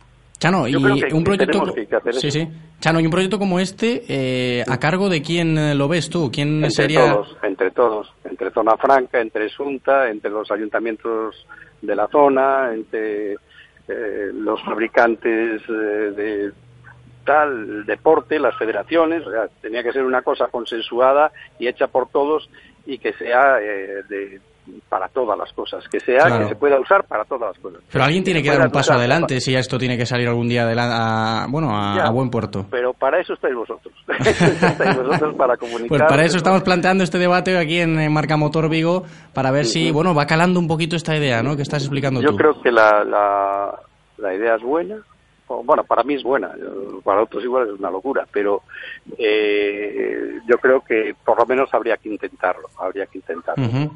Chano, 0.42 0.68
y 0.68 0.74
un 0.74 1.24
proyecto 1.24 1.72
sí, 2.14 2.32
sí. 2.32 2.48
Chano, 2.80 3.00
y 3.00 3.06
un 3.06 3.12
proyecto 3.12 3.38
como 3.38 3.60
este, 3.60 4.04
eh, 4.08 4.64
¿a 4.68 4.80
cargo 4.80 5.08
de 5.08 5.22
quién 5.22 5.56
eh, 5.56 5.76
lo 5.76 5.88
ves 5.88 6.10
tú? 6.10 6.32
¿Quién 6.34 6.56
entre 6.56 6.72
sería? 6.72 7.14
Todos, 7.14 7.38
entre 7.44 7.70
todos, 7.70 8.12
entre 8.24 8.50
Zona 8.50 8.76
Franca, 8.76 9.22
entre 9.22 9.50
Sunta, 9.50 10.10
entre 10.10 10.32
los 10.32 10.50
ayuntamientos 10.50 11.46
de 11.80 11.96
la 11.96 12.08
zona, 12.08 12.74
entre 12.74 13.34
eh, 13.34 14.32
los 14.34 14.60
fabricantes 14.64 15.62
de 15.68 16.52
tal 17.24 17.86
deporte, 17.86 18.40
las 18.40 18.58
federaciones, 18.58 19.24
o 19.28 19.30
sea, 19.30 19.48
tenía 19.62 19.84
que 19.84 19.94
ser 19.94 20.04
una 20.04 20.24
cosa 20.24 20.48
consensuada 20.48 21.32
y 21.60 21.68
hecha 21.68 21.86
por 21.86 22.10
todos 22.10 22.50
y 22.88 22.98
que 22.98 23.14
sea 23.14 23.58
de, 23.58 24.42
para 24.90 25.08
todas 25.10 25.38
las 25.38 25.52
cosas, 25.54 25.88
que 25.90 26.00
sea 26.00 26.40
que 26.40 26.50
se 26.50 26.56
pueda 26.56 26.80
usar 26.80 27.04
para 27.06 27.26
todas 27.26 27.54
las 27.54 27.60
cosas. 27.60 27.82
Pero 27.92 28.04
alguien 28.04 28.24
tiene 28.24 28.44
que, 28.44 28.50
dar 28.50 28.62
un 28.62 28.72
paso 28.72 28.94
adelante 28.94 29.40
si 29.40 29.56
esto 29.56 29.78
tiene 29.78 29.98
que 29.98 30.06
salir 30.06 30.28
algún 30.28 30.48
día 30.48 30.68
a, 30.70 31.48
bueno, 31.50 31.70
a, 31.74 32.10
buen 32.12 32.30
puerto. 32.30 32.66
Pero 32.70 32.94
para 32.94 33.20
eso 33.20 33.34
estáis 33.34 33.56
vosotros. 33.56 33.94
estáis 34.20 34.98
vosotros 34.98 35.36
para 35.36 35.58
comunicar. 35.58 35.88
Pues 35.90 36.02
para 36.04 36.24
eso 36.24 36.38
estamos 36.38 36.62
planteando 36.62 37.04
este 37.04 37.18
debate 37.18 37.58
aquí 37.58 37.80
en 37.80 38.12
Marca 38.12 38.38
Motor 38.38 38.70
Vigo 38.70 39.04
para 39.34 39.52
ver 39.52 39.66
si, 39.66 39.92
bueno, 39.92 40.14
va 40.14 40.26
calando 40.26 40.60
un 40.60 40.68
poquito 40.68 40.96
esta 40.96 41.16
idea, 41.16 41.42
¿no? 41.42 41.56
Que 41.56 41.64
estás 41.64 41.84
explicando 41.84 42.22
Yo 42.22 42.28
tú. 42.28 42.34
Yo 42.34 42.38
creo 42.38 42.62
que 42.62 42.72
la, 42.72 43.04
la, 43.04 43.74
la 44.18 44.34
idea 44.34 44.56
es 44.56 44.62
buena, 44.62 44.98
bueno, 45.64 45.84
para 45.84 46.04
mí 46.04 46.16
es 46.16 46.24
buena, 46.24 46.52
para 47.04 47.24
otros 47.24 47.44
igual 47.44 47.68
es 47.68 47.80
una 47.80 47.92
locura, 47.92 48.26
pero 48.32 48.62
eh, 49.18 50.40
yo 50.48 50.58
creo 50.58 50.82
que 50.82 51.14
por 51.26 51.38
lo 51.38 51.46
menos 51.46 51.74
habría 51.74 51.98
que 51.98 52.10
intentarlo, 52.10 52.70
habría 52.78 53.06
que 53.06 53.18
intentarlo. 53.18 53.92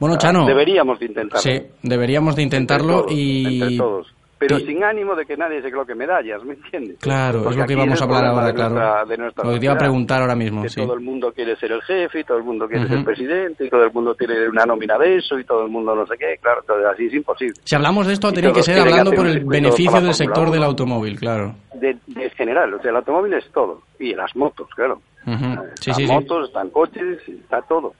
Bueno, 0.00 0.16
Chano. 0.16 0.46
Deberíamos 0.46 0.98
de 0.98 1.06
intentarlo. 1.06 1.40
Sí, 1.40 1.62
deberíamos 1.82 2.34
de 2.34 2.42
intentarlo 2.42 3.06
y. 3.08 3.60
Entre 3.60 3.76
todos. 3.76 4.14
Pero 4.40 4.58
sin 4.60 4.82
ánimo 4.82 5.14
de 5.14 5.26
que 5.26 5.36
nadie 5.36 5.60
se 5.60 5.70
coloque 5.70 5.94
medallas, 5.94 6.42
¿me 6.44 6.54
entiendes? 6.54 6.96
Claro, 6.98 7.50
es 7.50 7.56
lo 7.56 7.66
que 7.66 7.74
íbamos 7.74 8.00
a 8.00 8.04
hablar 8.04 8.24
ahora, 8.24 8.54
claro. 8.54 9.04
lo 9.44 9.52
que 9.52 9.58
te 9.58 9.64
iba 9.66 9.74
a 9.74 9.78
preguntar 9.78 10.22
ahora 10.22 10.34
mismo. 10.34 10.62
Que 10.62 10.70
todo 10.70 10.94
el 10.94 11.00
mundo 11.00 11.30
quiere 11.30 11.56
ser 11.56 11.72
el 11.72 11.82
jefe 11.82 12.20
y 12.20 12.24
todo 12.24 12.38
el 12.38 12.44
mundo 12.44 12.66
quiere 12.66 12.88
ser 12.88 13.04
presidente 13.04 13.66
y 13.66 13.68
todo 13.68 13.84
el 13.84 13.92
mundo 13.92 14.14
tiene 14.14 14.48
una 14.48 14.64
nómina 14.64 14.96
de 14.96 15.18
eso 15.18 15.38
y 15.38 15.44
todo 15.44 15.66
el 15.66 15.70
mundo 15.70 15.94
no 15.94 16.06
sé 16.06 16.14
qué. 16.18 16.38
Claro, 16.40 16.62
así 16.90 17.04
es 17.04 17.12
imposible. 17.12 17.60
Si 17.64 17.76
hablamos 17.76 18.06
de 18.06 18.14
esto, 18.14 18.32
tiene 18.32 18.50
que 18.50 18.62
ser 18.62 18.80
hablando 18.80 19.12
por 19.12 19.26
el 19.26 19.44
beneficio 19.44 20.00
del 20.00 20.14
sector 20.14 20.50
del 20.50 20.62
automóvil, 20.62 21.18
claro. 21.18 21.54
De, 21.74 21.98
general, 22.34 22.72
o 22.72 22.80
sea, 22.80 22.92
el 22.92 22.96
automóvil 22.96 23.34
es 23.34 23.44
todo. 23.52 23.82
Y 23.98 24.14
las 24.14 24.34
motos, 24.34 24.70
claro. 24.74 25.02
están 25.26 26.06
motos, 26.06 26.48
están 26.48 26.70
coches, 26.70 27.18
está 27.28 27.60
todo. 27.60 27.92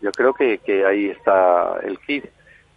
Yo 0.00 0.12
creo 0.12 0.34
que, 0.34 0.58
que 0.58 0.84
ahí 0.84 1.06
está 1.06 1.78
el 1.82 1.98
kit. 2.00 2.24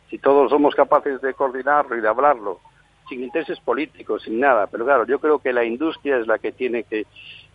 Si 0.09 0.17
todos 0.17 0.49
somos 0.49 0.73
capaces 0.73 1.21
de 1.21 1.33
coordinarlo 1.33 1.97
y 1.97 2.01
de 2.01 2.07
hablarlo, 2.07 2.61
sin 3.09 3.23
intereses 3.23 3.59
políticos, 3.59 4.23
sin 4.23 4.39
nada, 4.39 4.67
pero 4.67 4.85
claro, 4.85 5.05
yo 5.05 5.19
creo 5.19 5.39
que 5.39 5.51
la 5.51 5.65
industria 5.65 6.17
es 6.17 6.27
la 6.27 6.37
que 6.37 6.51
tiene 6.51 6.83
que 6.83 7.05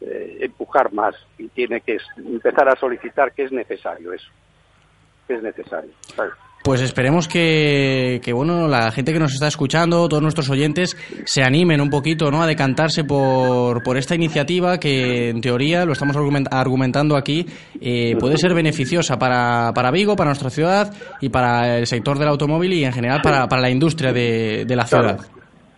eh, 0.00 0.38
empujar 0.40 0.92
más 0.92 1.14
y 1.38 1.48
tiene 1.48 1.80
que 1.80 1.98
empezar 2.16 2.68
a 2.68 2.76
solicitar 2.76 3.32
que 3.32 3.44
es 3.44 3.52
necesario 3.52 4.12
eso, 4.12 4.30
que 5.26 5.34
es 5.34 5.42
necesario. 5.42 5.90
Pues 6.64 6.80
esperemos 6.80 7.28
que, 7.28 8.22
bueno, 8.32 8.66
la 8.68 8.90
gente 8.90 9.12
que 9.12 9.18
nos 9.18 9.34
está 9.34 9.48
escuchando, 9.48 10.08
todos 10.08 10.22
nuestros 10.22 10.48
oyentes, 10.48 10.96
se 11.26 11.42
animen 11.42 11.82
un 11.82 11.90
poquito 11.90 12.30
¿no? 12.30 12.42
a 12.42 12.46
decantarse 12.46 13.04
por, 13.04 13.82
por 13.82 13.98
esta 13.98 14.14
iniciativa 14.14 14.78
que, 14.78 15.28
en 15.28 15.42
teoría, 15.42 15.84
lo 15.84 15.92
estamos 15.92 16.16
argumentando 16.16 17.18
aquí, 17.18 17.44
eh, 17.82 18.16
puede 18.18 18.38
ser 18.38 18.54
beneficiosa 18.54 19.18
para, 19.18 19.72
para 19.74 19.90
Vigo, 19.90 20.16
para 20.16 20.30
nuestra 20.30 20.48
ciudad 20.48 20.90
y 21.20 21.28
para 21.28 21.76
el 21.76 21.86
sector 21.86 22.18
del 22.18 22.28
automóvil 22.28 22.72
y, 22.72 22.84
en 22.86 22.94
general, 22.94 23.20
para, 23.22 23.46
para 23.46 23.60
la 23.60 23.68
industria 23.68 24.14
de, 24.14 24.64
de 24.66 24.74
la 24.74 24.86
ciudad. 24.86 25.18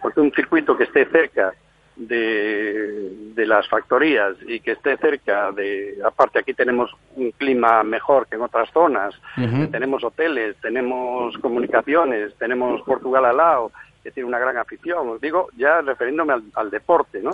porque 0.01 0.21
un 0.21 0.31
circuito 0.31 0.77
que 0.77 0.85
esté 0.85 1.05
cerca 1.07 1.53
de, 1.97 3.33
de, 3.35 3.47
las 3.47 3.67
factorías 3.69 4.37
y 4.47 4.61
que 4.61 4.73
esté 4.73 4.97
cerca 4.99 5.51
de, 5.53 5.99
aparte 6.05 6.39
aquí 6.39 6.53
tenemos 6.53 6.95
un 7.17 7.31
clima 7.33 7.83
mejor 7.83 8.27
que 8.27 8.37
en 8.37 8.43
otras 8.43 8.71
zonas, 8.71 9.15
tenemos 9.71 10.05
hoteles, 10.05 10.57
tenemos 10.61 11.37
comunicaciones, 11.39 12.35
tenemos 12.39 12.83
Portugal 12.83 13.25
al 13.25 13.37
lado, 13.39 13.73
que 14.03 14.11
tiene 14.11 14.29
una 14.29 14.39
gran 14.39 14.57
afición, 14.59 15.09
os 15.09 15.21
digo, 15.21 15.49
ya 15.57 15.81
refiriéndome 15.81 16.35
al, 16.55 16.71
deporte, 16.71 17.23
¿no? 17.23 17.31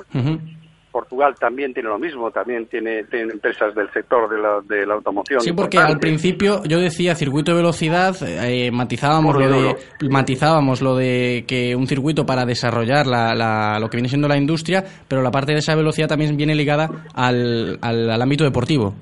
Portugal 0.92 1.34
también 1.40 1.72
tiene 1.72 1.88
lo 1.88 1.98
mismo, 1.98 2.30
también 2.30 2.66
tiene, 2.66 3.04
empresas 3.10 3.74
del 3.74 3.90
sector 3.92 4.28
de 4.28 4.40
la, 4.40 4.60
de 4.60 4.86
la 4.86 4.94
automoción. 4.94 5.40
Sí, 5.40 5.52
porque 5.52 5.78
al 5.78 5.98
principio 5.98 6.62
yo 6.64 6.78
decía 6.78 7.14
circuito 7.14 7.52
de 7.52 7.56
velocidad, 7.56 8.14
eh, 8.22 8.70
matizábamos, 8.70 9.34
lo 9.34 9.48
de, 9.48 9.76
matizábamos 10.10 10.82
lo 10.82 10.94
de 10.94 11.44
que 11.48 11.74
un 11.74 11.86
circuito 11.86 12.26
para 12.26 12.44
desarrollar 12.44 13.06
la, 13.06 13.78
lo 13.80 13.88
que 13.88 13.96
viene 13.96 14.10
siendo 14.10 14.28
la 14.28 14.36
industria, 14.36 14.84
pero 15.08 15.22
la 15.22 15.30
parte 15.30 15.52
de 15.52 15.58
esa 15.58 15.74
velocidad 15.74 16.08
también 16.08 16.36
viene 16.36 16.54
ligada 16.54 16.88
al, 17.14 17.78
al, 17.80 18.22
ámbito 18.22 18.44
deportivo, 18.44 18.94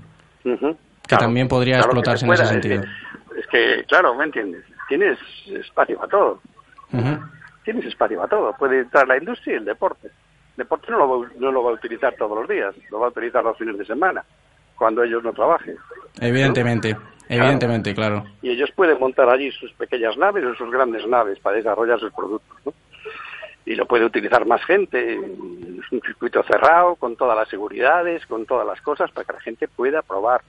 que 0.43 1.17
también 1.17 1.49
podría 1.49 1.79
explotarse 1.79 2.25
en 2.25 2.33
ese 2.33 2.47
sentido. 2.47 2.83
Es 3.37 3.47
que, 3.49 3.85
claro, 3.89 4.15
¿me 4.15 4.25
entiendes? 4.25 4.65
Tienes 4.89 5.19
espacio 5.49 5.97
para 5.97 6.09
todo. 6.09 6.41
Tienes 7.65 7.85
espacio 7.85 8.17
para 8.17 8.29
todo. 8.29 8.55
Puede 8.57 8.81
entrar 8.81 9.09
la 9.09 9.19
industria 9.19 9.55
y 9.55 9.59
el 9.59 9.65
deporte 9.65 10.09
deporte 10.61 10.90
no 10.90 10.99
lo, 10.99 11.26
no 11.38 11.52
lo 11.52 11.64
va 11.64 11.71
a 11.73 11.75
utilizar 11.75 12.14
todos 12.17 12.38
los 12.38 12.49
días, 12.49 12.75
lo 12.90 13.00
va 13.00 13.07
a 13.07 13.11
utilizar 13.11 13.43
los 13.43 13.59
fines 13.59 13.76
de 13.76 13.85
semana, 13.85 14.25
cuando 14.76 15.02
ellos 15.02 15.23
no 15.25 15.33
trabajen. 15.33 15.76
Evidentemente, 16.21 16.97
evidentemente, 17.29 17.95
claro. 17.95 18.25
Y 18.43 18.50
ellos 18.50 18.71
pueden 18.75 18.99
montar 19.00 19.29
allí 19.29 19.50
sus 19.52 19.73
pequeñas 19.73 20.17
naves 20.17 20.45
o 20.45 20.55
sus 20.55 20.71
grandes 20.71 21.07
naves 21.07 21.38
para 21.40 21.57
desarrollar 21.57 21.99
sus 21.99 22.12
productos, 22.12 22.57
¿no? 22.64 22.73
Y 23.67 23.75
lo 23.75 23.87
puede 23.87 24.07
utilizar 24.07 24.47
más 24.47 24.64
gente, 24.64 25.14
es 25.14 25.93
un 25.93 26.00
circuito 26.00 26.43
cerrado, 26.45 26.97
con 26.97 27.14
todas 27.17 27.37
las 27.37 27.49
seguridades, 27.49 28.25
con 28.26 28.47
todas 28.47 28.67
las 28.67 28.81
cosas, 28.81 29.11
para 29.11 29.26
que 29.26 29.33
la 29.35 29.40
gente 29.40 29.69
pueda 29.69 30.02
probar 30.02 30.40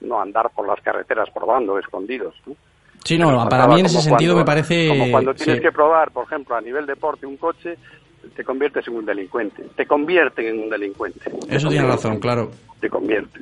no 0.00 0.20
andar 0.20 0.50
por 0.50 0.66
las 0.66 0.80
carreteras 0.80 1.30
probando 1.30 1.78
escondidos. 1.78 2.34
¿no? 2.46 2.54
Sí, 3.04 3.18
no, 3.18 3.48
para 3.48 3.66
mí 3.66 3.80
en 3.80 3.86
ese 3.86 4.02
sentido 4.02 4.36
me 4.36 4.44
parece... 4.44 4.88
Como 4.88 5.10
cuando 5.10 5.34
tienes 5.34 5.60
que 5.60 5.72
probar, 5.72 6.10
por 6.10 6.24
ejemplo, 6.24 6.54
a 6.54 6.60
nivel 6.60 6.86
deporte 6.86 7.26
un 7.26 7.36
coche, 7.36 7.76
te 8.34 8.44
conviertes 8.44 8.86
en 8.88 8.96
un 8.96 9.04
delincuente. 9.04 9.64
Te 9.76 9.86
convierten 9.86 10.46
en 10.46 10.58
un 10.64 10.70
delincuente. 10.70 11.30
Eso 11.48 11.68
tiene 11.68 11.86
razón, 11.86 12.18
claro. 12.18 12.50
Te 12.80 12.88
convierte. 12.88 13.40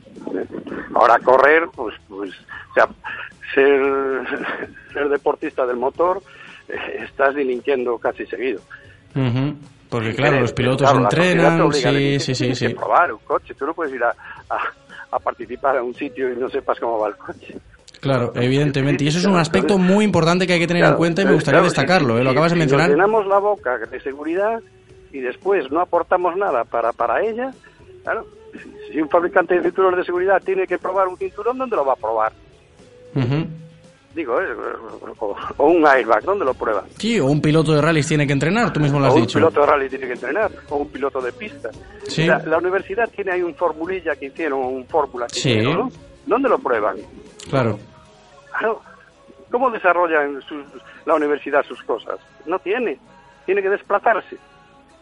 Ahora 0.95 1.19
correr, 1.21 1.69
pues, 1.75 1.95
pues 2.09 2.31
o 2.71 2.75
sea, 2.75 2.89
ser, 3.55 3.81
ser 4.93 5.09
deportista 5.09 5.67
del 5.67 5.77
motor, 5.77 6.23
eh, 6.69 7.05
estás 7.05 7.35
delinquiendo 7.35 7.99
casi 7.99 8.27
seguido. 8.27 8.61
Porque 9.89 10.15
claro, 10.15 10.41
los 10.41 10.53
pilotos 10.53 10.93
entrenan, 10.93 11.73
sí, 11.73 12.21
sí, 12.21 12.35
sí, 12.35 12.55
sí. 12.55 12.69
probar 12.69 13.13
un 13.13 13.21
coche, 13.21 13.55
tú 13.55 13.67
no 13.67 13.75
puedes 13.75 13.93
ir 13.95 14.05
a, 14.05 14.15
a 15.11 15.19
participar 15.19 15.79
a 15.79 15.83
un 15.83 15.95
sitio 15.95 16.33
y 16.33 16.37
no 16.37 16.49
sepas 16.49 16.79
cómo 16.79 16.99
va 16.99 17.09
el 17.09 17.17
coche. 17.17 17.57
Claro, 18.01 18.33
evidentemente. 18.35 19.05
Y 19.05 19.09
eso 19.09 19.19
es 19.19 19.25
un 19.25 19.37
aspecto 19.37 19.79
muy 19.79 20.05
importante 20.05 20.47
que 20.47 20.55
hay 20.55 20.61
que 20.61 20.67
tener 20.67 20.85
en 20.85 20.95
cuenta 20.95 21.23
y 21.23 21.25
me 21.25 21.35
gustaría 21.35 21.61
destacarlo. 21.63 22.19
¿eh? 22.19 22.25
Lo 22.25 22.31
acabas 22.31 22.53
de 22.53 22.59
mencionar. 22.59 22.87
Si 22.87 22.93
llenamos 22.93 23.27
la 23.27 23.39
boca 23.39 23.79
de 23.79 24.01
seguridad 24.01 24.61
y 25.13 25.21
después 25.21 25.71
no 25.71 25.81
aportamos 25.81 26.37
nada 26.37 26.65
para, 26.65 26.93
para 26.93 27.23
ella, 27.23 27.53
claro, 28.05 28.27
si 28.91 29.01
un 29.01 29.09
fabricante 29.09 29.55
de 29.55 29.63
cinturones 29.63 29.99
de 29.99 30.05
seguridad 30.05 30.41
tiene 30.45 30.67
que 30.67 30.79
probar 30.79 31.09
un 31.09 31.17
cinturón, 31.17 31.59
¿dónde 31.59 31.77
lo 31.77 31.85
va 31.85 31.95
a 31.95 31.97
probar? 31.97 32.33
Digo, 34.15 34.41
¿eh? 34.41 34.47
o, 35.59 35.67
un 35.67 35.87
airbag, 35.87 36.25
¿dónde 36.25 36.45
lo 36.45 36.55
prueba? 36.55 36.85
Sí, 36.97 37.21
o 37.21 37.27
un 37.27 37.41
piloto 37.41 37.73
de 37.73 37.81
rally 37.81 38.03
tiene 38.03 38.27
que 38.27 38.33
entrenar, 38.33 38.73
tú 38.73 38.81
mismo 38.81 38.99
lo 38.99 39.07
has 39.07 39.15
dicho. 39.15 39.39
un 39.39 39.45
piloto 39.45 39.61
de 39.61 39.67
rally 39.67 39.89
tiene 39.89 40.07
que 40.07 40.13
entrenar, 40.15 40.51
o 40.71 40.77
un 40.77 40.89
piloto 40.89 41.21
de 41.21 41.33
pista. 41.33 41.71
Sí. 42.07 42.27
La, 42.27 42.59
universidad 42.59 43.09
tiene 43.15 43.33
ahí 43.33 43.43
un 43.43 43.55
formulilla 43.55 44.17
que 44.17 44.27
hicieron, 44.27 44.61
un 44.61 44.87
fórmula 44.87 45.27
que 45.27 45.39
sí. 45.39 45.57
¿no? 45.59 45.91
¿Dónde 46.27 46.49
lo 46.49 46.59
prueban? 46.59 46.97
Claro. 47.49 47.79
Claro. 48.59 48.83
¿Cómo 49.51 49.71
desarrolla 49.71 50.29
la 51.07 51.15
universidad 51.15 51.65
sus 51.65 51.83
cosas? 51.83 52.19
No 52.45 52.59
tiene. 52.59 52.99
Tiene 53.47 53.63
que 53.63 53.71
desplazarse. 53.71 54.37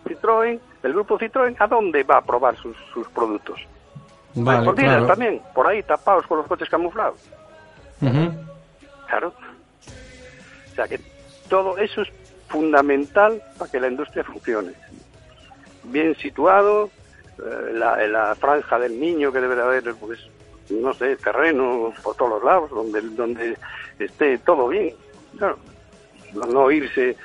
Citroën, 0.05 0.61
el 0.85 0.93
grupo 0.93 1.19
Citroën, 1.19 1.57
¿a 1.59 1.67
dónde 1.67 2.05
va 2.05 2.19
a 2.19 2.25
probar 2.25 2.57
sus, 2.57 2.77
sus 2.95 3.09
productos? 3.09 3.61
Vale, 4.35 4.65
por 4.65 4.75
claro. 4.77 5.07
también, 5.07 5.43
por 5.55 5.67
ahí 5.67 5.83
tapados 5.83 6.27
con 6.27 6.39
los 6.39 6.47
coches 6.47 6.69
camuflados. 6.69 7.19
Claro. 9.09 9.33
O 10.71 10.75
sea 10.75 10.87
que 10.87 11.01
todo 11.49 11.79
eso 11.79 12.03
es 12.03 12.13
fundamental 12.49 13.43
para 13.59 13.71
que 13.71 13.81
la 13.81 13.89
industria 13.89 14.23
funcione. 14.23 14.73
Bien 15.85 16.15
situado, 16.17 16.91
eh, 17.39 17.73
la, 17.73 18.07
la 18.07 18.35
franja 18.35 18.79
del 18.79 19.01
niño 19.01 19.33
que 19.33 19.41
debe 19.41 19.57
de 19.57 19.63
haber, 19.63 19.95
pues, 19.95 20.21
no 20.71 20.95
sé, 20.95 21.17
terreno 21.17 21.93
por 22.03 22.17
todos 22.17 22.31
los 22.33 22.45
lados, 22.45 22.71
donde, 22.71 23.01
donde 23.01 23.57
esté 23.99 24.39
todo 24.39 24.69
bien. 24.69 24.95
Claro, 25.39 25.59
no 26.35 26.71
irse 26.71 27.17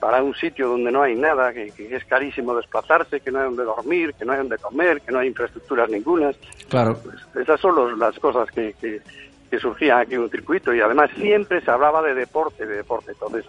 para 0.00 0.22
un 0.22 0.34
sitio 0.34 0.68
donde 0.68 0.90
no 0.90 1.02
hay 1.02 1.14
nada, 1.14 1.52
que, 1.52 1.72
es 1.76 2.04
carísimo 2.06 2.56
desplazarse, 2.56 3.20
que 3.20 3.30
no 3.30 3.38
hay 3.38 3.44
donde 3.44 3.64
dormir, 3.64 4.14
que 4.14 4.24
no 4.24 4.32
hay 4.32 4.38
donde 4.38 4.56
comer, 4.56 5.02
que 5.02 5.12
no 5.12 5.18
hay 5.18 5.28
infraestructuras 5.28 5.90
ningunas. 5.90 6.36
Claro. 6.68 6.98
Pues 7.04 7.16
esas 7.36 7.60
son 7.60 7.98
las 7.98 8.18
cosas 8.18 8.50
que, 8.50 8.74
que, 8.80 9.00
surgían 9.60 9.98
aquí 9.98 10.14
en 10.14 10.20
un 10.20 10.30
circuito 10.30 10.72
y 10.72 10.80
además 10.80 11.10
siempre 11.16 11.60
se 11.60 11.70
hablaba 11.70 12.02
de 12.02 12.14
deporte, 12.14 12.64
de 12.64 12.76
deporte. 12.76 13.12
Entonces, 13.12 13.44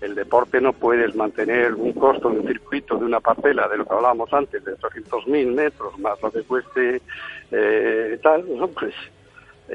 el 0.00 0.14
deporte 0.14 0.60
no 0.60 0.72
puedes 0.72 1.14
mantener 1.14 1.74
un 1.74 1.92
costo 1.92 2.30
de 2.30 2.38
un 2.38 2.46
circuito 2.46 2.96
de 2.96 3.04
una 3.04 3.20
parcela, 3.20 3.68
de 3.68 3.76
lo 3.76 3.84
que 3.84 3.92
hablábamos 3.92 4.32
antes, 4.32 4.64
de 4.64 4.74
800.000 4.76 5.54
metros, 5.54 5.98
más 5.98 6.22
lo 6.22 6.30
que 6.30 6.42
cueste 6.44 7.02
eh, 7.50 8.18
tal, 8.22 8.44
¿no? 8.56 8.68
pues 8.68 8.94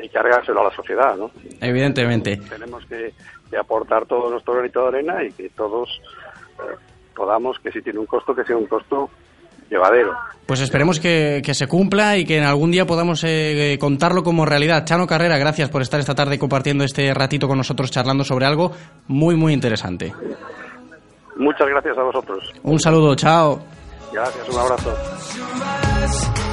que 0.02 0.10
cargárselo 0.10 0.62
a 0.62 0.66
la 0.66 0.76
sociedad, 0.76 1.16
¿no? 1.16 1.32
Evidentemente. 1.62 2.38
Tenemos 2.38 2.86
que, 2.86 3.14
aportar 3.58 4.06
todo 4.06 4.30
nuestro 4.30 4.54
granito 4.56 4.82
de 4.82 4.88
arena 4.90 5.24
y 5.24 5.32
que 5.32 5.50
todos 5.50 5.90
eh, 6.60 6.76
podamos, 7.16 7.58
que 7.60 7.72
si 7.72 7.82
tiene 7.82 8.00
un 8.00 8.06
costo, 8.06 8.36
que 8.36 8.44
sea 8.44 8.58
un 8.58 8.66
costo 8.66 9.10
llevadero. 9.70 10.14
Pues 10.46 10.60
esperemos 10.60 11.00
que, 11.00 11.42
se 11.54 11.68
cumpla 11.68 12.18
y 12.18 12.26
que 12.26 12.38
en 12.38 12.44
algún 12.44 12.72
día 12.72 12.86
podamos 12.86 13.24
eh, 13.24 13.78
contarlo 13.80 14.24
como 14.24 14.46
realidad. 14.46 14.84
Chano 14.86 15.08
Carrera, 15.08 15.38
gracias 15.38 15.70
por 15.70 15.82
estar 15.82 16.02
esta 16.02 16.14
tarde 16.16 16.38
compartiendo 16.38 16.84
este 16.84 17.14
ratito 17.14 17.48
con 17.48 17.58
nosotros 17.58 17.90
charlando 17.92 18.26
sobre 18.26 18.46
algo 18.46 18.74
muy, 19.08 19.36
muy 19.36 19.54
interesante. 19.54 20.14
Muchas 21.38 21.68
gracias 21.68 21.98
a 21.98 22.04
vosotros. 22.04 22.52
Un 22.64 22.80
saludo, 22.80 23.16
chao. 23.16 23.62
Gracias, 24.12 24.50
un 24.50 24.60
abrazo. 24.60 26.45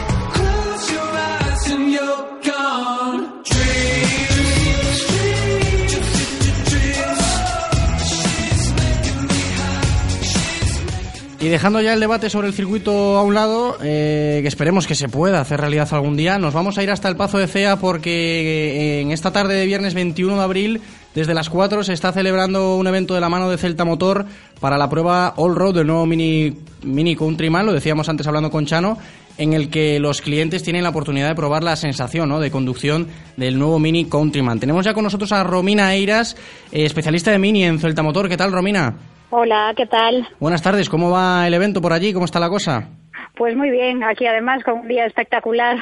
Y 11.42 11.48
dejando 11.48 11.80
ya 11.80 11.92
el 11.92 11.98
debate 11.98 12.30
sobre 12.30 12.46
el 12.46 12.54
circuito 12.54 13.18
a 13.18 13.22
un 13.24 13.34
lado, 13.34 13.76
eh, 13.82 14.38
que 14.42 14.46
esperemos 14.46 14.86
que 14.86 14.94
se 14.94 15.08
pueda 15.08 15.40
hacer 15.40 15.60
realidad 15.60 15.88
algún 15.90 16.16
día, 16.16 16.38
nos 16.38 16.54
vamos 16.54 16.78
a 16.78 16.84
ir 16.84 16.90
hasta 16.92 17.08
el 17.08 17.16
Pazo 17.16 17.36
de 17.38 17.48
Cea 17.48 17.80
porque 17.80 18.10
eh, 18.12 19.00
en 19.00 19.10
esta 19.10 19.32
tarde 19.32 19.54
de 19.54 19.66
viernes 19.66 19.92
21 19.92 20.36
de 20.36 20.40
abril, 20.40 20.80
desde 21.16 21.34
las 21.34 21.50
4, 21.50 21.82
se 21.82 21.94
está 21.94 22.12
celebrando 22.12 22.76
un 22.76 22.86
evento 22.86 23.14
de 23.14 23.20
la 23.20 23.28
mano 23.28 23.50
de 23.50 23.58
Celta 23.58 23.84
Motor 23.84 24.24
para 24.60 24.78
la 24.78 24.88
prueba 24.88 25.34
All 25.36 25.56
Road 25.56 25.74
del 25.74 25.88
nuevo 25.88 26.06
Mini, 26.06 26.58
mini 26.84 27.16
Countryman, 27.16 27.66
lo 27.66 27.72
decíamos 27.72 28.08
antes 28.08 28.24
hablando 28.28 28.52
con 28.52 28.64
Chano, 28.64 28.96
en 29.36 29.52
el 29.52 29.68
que 29.68 29.98
los 29.98 30.20
clientes 30.20 30.62
tienen 30.62 30.84
la 30.84 30.90
oportunidad 30.90 31.26
de 31.26 31.34
probar 31.34 31.64
la 31.64 31.74
sensación 31.74 32.28
¿no? 32.28 32.38
de 32.38 32.52
conducción 32.52 33.08
del 33.36 33.58
nuevo 33.58 33.80
Mini 33.80 34.04
Countryman. 34.04 34.60
Tenemos 34.60 34.84
ya 34.84 34.94
con 34.94 35.02
nosotros 35.02 35.32
a 35.32 35.42
Romina 35.42 35.92
Eiras, 35.92 36.36
eh, 36.70 36.84
especialista 36.84 37.32
de 37.32 37.40
Mini 37.40 37.64
en 37.64 37.80
Celta 37.80 38.04
Motor. 38.04 38.28
¿Qué 38.28 38.36
tal, 38.36 38.52
Romina? 38.52 38.94
Hola, 39.34 39.72
¿qué 39.74 39.86
tal? 39.86 40.28
Buenas 40.40 40.60
tardes, 40.62 40.90
¿cómo 40.90 41.10
va 41.10 41.46
el 41.46 41.54
evento 41.54 41.80
por 41.80 41.94
allí? 41.94 42.12
¿Cómo 42.12 42.26
está 42.26 42.38
la 42.38 42.50
cosa? 42.50 42.90
Pues 43.34 43.56
muy 43.56 43.70
bien, 43.70 44.04
aquí 44.04 44.26
además 44.26 44.62
con 44.62 44.80
un 44.80 44.88
día 44.88 45.06
espectacular. 45.06 45.78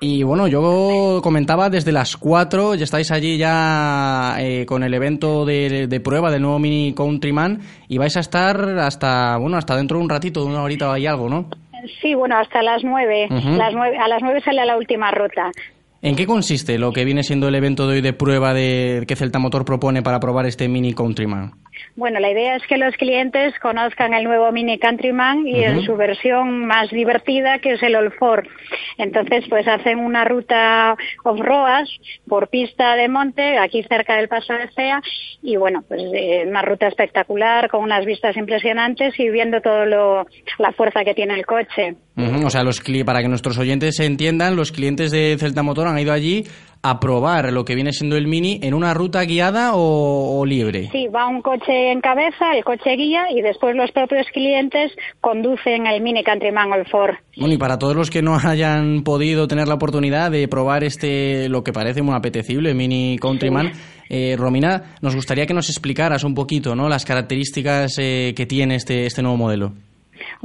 Y 0.00 0.24
bueno, 0.24 0.48
yo 0.48 1.20
comentaba 1.22 1.70
desde 1.70 1.92
las 1.92 2.16
4, 2.16 2.74
ya 2.74 2.82
estáis 2.82 3.12
allí 3.12 3.38
ya 3.38 4.34
eh, 4.40 4.66
con 4.66 4.82
el 4.82 4.92
evento 4.92 5.44
de, 5.44 6.00
prueba 6.02 6.32
del 6.32 6.42
nuevo 6.42 6.58
Mini 6.58 6.94
Countryman 6.94 7.60
y 7.86 7.96
vais 7.98 8.16
a 8.16 8.20
estar 8.20 8.76
hasta, 8.80 9.36
bueno, 9.36 9.56
hasta 9.56 9.76
dentro 9.76 9.98
de 9.98 10.02
un 10.02 10.10
ratito, 10.10 10.40
de 10.40 10.48
una 10.48 10.64
horita 10.64 10.90
o 10.90 10.94
algo, 10.94 11.28
¿no? 11.28 11.48
Sí, 12.02 12.16
bueno, 12.16 12.36
hasta 12.38 12.60
las 12.60 12.82
9. 12.82 13.28
las 13.30 13.72
9 13.72 13.98
a 13.98 14.08
las 14.08 14.20
9 14.20 14.40
sale 14.44 14.66
la 14.66 14.76
última 14.76 15.12
ruta. 15.12 15.52
¿En 16.02 16.16
qué 16.16 16.26
consiste 16.26 16.78
lo 16.78 16.92
que 16.92 17.04
viene 17.04 17.22
siendo 17.22 17.46
el 17.48 17.54
evento 17.54 17.86
de 17.86 17.94
hoy 17.94 18.00
de 18.00 18.12
prueba 18.12 18.52
de 18.52 19.04
que 19.06 19.16
Celta 19.16 19.38
Motor 19.38 19.64
propone 19.64 20.02
para 20.02 20.20
probar 20.20 20.46
este 20.46 20.68
Mini 20.68 20.92
Countryman? 20.92 21.52
Bueno, 21.96 22.20
la 22.20 22.30
idea 22.30 22.56
es 22.56 22.62
que 22.66 22.76
los 22.76 22.94
clientes 22.96 23.58
conozcan 23.58 24.12
el 24.12 24.24
nuevo 24.24 24.52
Mini 24.52 24.78
Countryman 24.78 25.46
y 25.46 25.64
en 25.64 25.82
su 25.82 25.96
versión 25.96 26.66
más 26.66 26.90
divertida, 26.90 27.58
que 27.58 27.72
es 27.72 27.82
el 27.82 27.96
All 27.96 28.12
Four. 28.12 28.46
Entonces, 28.98 29.44
pues 29.48 29.66
hacen 29.66 29.98
una 29.98 30.24
ruta 30.24 30.94
off-road 31.24 31.86
por 32.28 32.48
pista 32.48 32.96
de 32.96 33.08
monte, 33.08 33.56
aquí 33.58 33.82
cerca 33.82 34.16
del 34.16 34.28
Paso 34.28 34.52
de 34.52 34.68
Cea, 34.74 35.00
y 35.42 35.56
bueno, 35.56 35.84
pues 35.88 36.02
eh, 36.14 36.44
una 36.46 36.60
ruta 36.60 36.86
espectacular, 36.86 37.70
con 37.70 37.82
unas 37.82 38.04
vistas 38.04 38.36
impresionantes 38.36 39.18
y 39.18 39.30
viendo 39.30 39.62
todo 39.62 39.86
lo, 39.86 40.26
la 40.58 40.72
fuerza 40.72 41.02
que 41.02 41.14
tiene 41.14 41.34
el 41.34 41.46
coche. 41.46 41.96
O 42.44 42.50
sea, 42.50 42.62
los 42.62 42.80
para 43.04 43.20
que 43.20 43.28
nuestros 43.28 43.58
oyentes 43.58 43.96
se 43.96 44.06
entiendan, 44.06 44.56
los 44.56 44.72
clientes 44.72 45.10
de 45.10 45.36
Celta 45.38 45.62
Motor 45.62 45.88
han 45.88 45.98
ido 45.98 46.12
allí 46.12 46.44
a 46.90 47.00
probar 47.00 47.52
lo 47.52 47.64
que 47.64 47.74
viene 47.74 47.92
siendo 47.92 48.16
el 48.16 48.26
Mini 48.26 48.60
en 48.62 48.74
una 48.74 48.94
ruta 48.94 49.24
guiada 49.24 49.72
o, 49.74 50.44
libre. 50.46 50.88
Sí, 50.92 51.08
va 51.08 51.26
un 51.26 51.42
coche 51.42 51.90
en 51.90 52.00
cabeza, 52.00 52.54
el 52.54 52.62
coche 52.62 52.96
guía, 52.96 53.26
y 53.30 53.42
después 53.42 53.74
los 53.74 53.90
propios 53.90 54.26
clientes 54.32 54.92
conducen 55.20 55.86
el 55.86 56.00
Mini 56.02 56.22
Countryman 56.22 56.72
All 56.72 56.86
Ford. 56.86 57.14
Bueno, 57.36 57.54
y 57.54 57.58
para 57.58 57.78
todos 57.78 57.96
los 57.96 58.10
que 58.10 58.22
no 58.22 58.36
hayan 58.36 59.02
podido 59.02 59.48
tener 59.48 59.66
la 59.66 59.74
oportunidad 59.74 60.30
de 60.30 60.46
probar 60.48 60.84
este, 60.84 61.48
lo 61.48 61.64
que 61.64 61.72
parece 61.72 62.02
muy 62.02 62.14
apetecible, 62.14 62.74
Mini 62.74 63.18
Countryman, 63.18 63.72
eh, 64.08 64.36
Romina, 64.38 64.94
nos 65.02 65.14
gustaría 65.14 65.46
que 65.46 65.54
nos 65.54 65.68
explicaras 65.68 66.22
un 66.22 66.34
poquito 66.34 66.76
¿no? 66.76 66.88
las 66.88 67.04
características 67.04 67.98
eh, 67.98 68.34
que 68.36 68.46
tiene 68.46 68.76
este, 68.76 69.06
este 69.06 69.22
nuevo 69.22 69.36
modelo. 69.36 69.72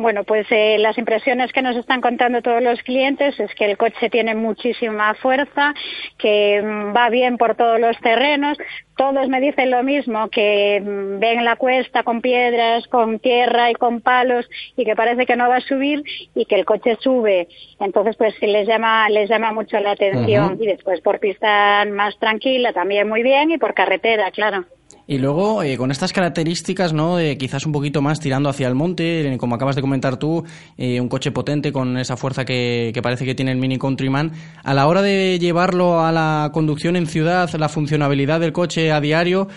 Bueno, 0.02 0.24
pues 0.24 0.48
eh, 0.50 0.78
las 0.80 0.98
impresiones 0.98 1.54
que 1.54 1.62
nos 1.62 1.76
están 1.76 2.02
contando 2.02 2.42
todos 2.42 2.62
los 2.62 2.82
clientes 2.82 3.40
es 3.40 3.54
que 3.54 3.66
el 3.66 3.78
coche 3.78 4.10
tiene 4.10 4.34
muchísima 4.34 5.14
fuerza, 5.14 5.76
que 6.18 6.60
mm, 6.62 6.96
va 6.96 7.10
bien 7.10 7.38
por 7.38 7.56
todos 7.56 7.80
los 7.80 7.96
terrenos. 8.00 8.58
Todos 8.98 9.30
me 9.30 9.40
dicen 9.40 9.70
lo 9.70 9.84
mismo, 9.84 10.30
que 10.30 10.82
mm, 10.82 11.20
ven 11.20 11.46
la 11.46 11.56
cuesta 11.56 12.02
con 12.02 12.22
piedras, 12.22 12.88
con 12.88 13.20
tierra 13.20 13.70
y 13.70 13.76
con 13.76 14.02
palos 14.02 14.50
y 14.76 14.86
que 14.86 14.96
parece 14.96 15.28
que 15.28 15.36
no 15.36 15.48
va 15.48 15.58
a 15.58 15.62
subir 15.62 16.04
y 16.34 16.46
que 16.46 16.56
el 16.56 16.66
coche 16.66 16.98
sube. 17.00 17.48
Entonces, 17.80 18.16
pues 18.16 18.34
les 18.42 18.68
llama, 18.68 19.08
les 19.10 19.30
llama 19.30 19.54
mucho 19.54 19.80
la 19.80 19.92
atención. 19.92 20.58
Y 20.60 20.66
después 20.66 21.00
por 21.02 21.20
pista 21.20 21.86
más 21.86 22.18
tranquila 22.18 22.74
también 22.74 23.08
muy 23.08 23.22
bien 23.22 23.52
y 23.52 23.60
por 23.60 23.76
carretera, 23.76 24.32
claro. 24.32 24.66
Y 25.12 25.18
luego, 25.18 25.62
eh, 25.62 25.76
con 25.76 25.92
estas 25.92 26.14
características, 26.14 26.94
¿no? 26.94 27.18
Quizás 27.38 27.66
un 27.66 27.74
poquito 27.74 28.02
más 28.02 28.22
tirando 28.22 28.48
hacia 28.48 28.70
el 28.70 28.76
monte, 28.76 29.36
como 29.38 29.56
acabas 29.56 29.76
de 29.76 29.82
comentar 29.82 30.16
tú, 30.16 30.46
un 30.78 31.10
coche 31.10 31.32
potente 31.34 31.74
con 31.74 31.98
esa 31.98 32.16
fuerza 32.16 32.46
que, 32.46 32.92
que, 32.94 33.02
parece 33.02 33.26
que 33.26 33.36
tiene 33.36 33.52
el 33.52 33.58
Mini 33.58 33.78
Countryman, 33.78 34.32
a 34.64 34.74
la 34.74 34.88
hora 34.88 35.02
de 35.02 35.38
llevarlo 35.38 36.00
a 36.00 36.14
la 36.14 36.52
conducción 36.54 36.96
en 36.96 37.08
ciudad, 37.08 37.52
la 37.56 37.68
funcionabilidad 37.68 38.40
del 38.40 38.54
coche 38.54 38.94
a 38.94 39.02
diario, 39.02 39.50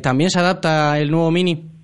¿también 0.00 0.30
se 0.30 0.38
adapta 0.38 0.98
el 0.98 1.10
nuevo 1.10 1.30
Mini? 1.30 1.75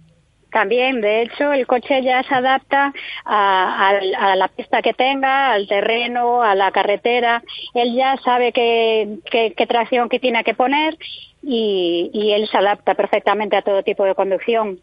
También, 0.53 1.01
de 1.01 1.23
hecho, 1.23 1.53
el 1.53 1.67
coche 1.67 2.03
ya 2.03 2.23
se 2.23 2.35
adapta 2.35 2.93
a, 3.25 4.35
la 4.37 4.49
pista 4.49 4.83
que 4.83 4.93
tenga, 4.93 5.53
al 5.53 5.67
terreno, 5.67 6.43
a 6.43 6.55
la 6.55 6.71
carretera. 6.71 7.43
Él 7.75 7.95
ya 7.97 8.17
sabe 8.23 8.53
qué, 8.53 9.19
tracción 9.67 10.09
que 10.11 10.19
tiene 10.19 10.45
que 10.45 10.55
poner 10.55 10.97
y, 11.43 12.33
él 12.35 12.47
se 12.51 12.59
adapta 12.59 12.95
perfectamente 12.95 13.57
a 13.57 13.63
todo 13.63 13.83
tipo 13.83 14.05
de 14.05 14.15
conducción. 14.15 14.79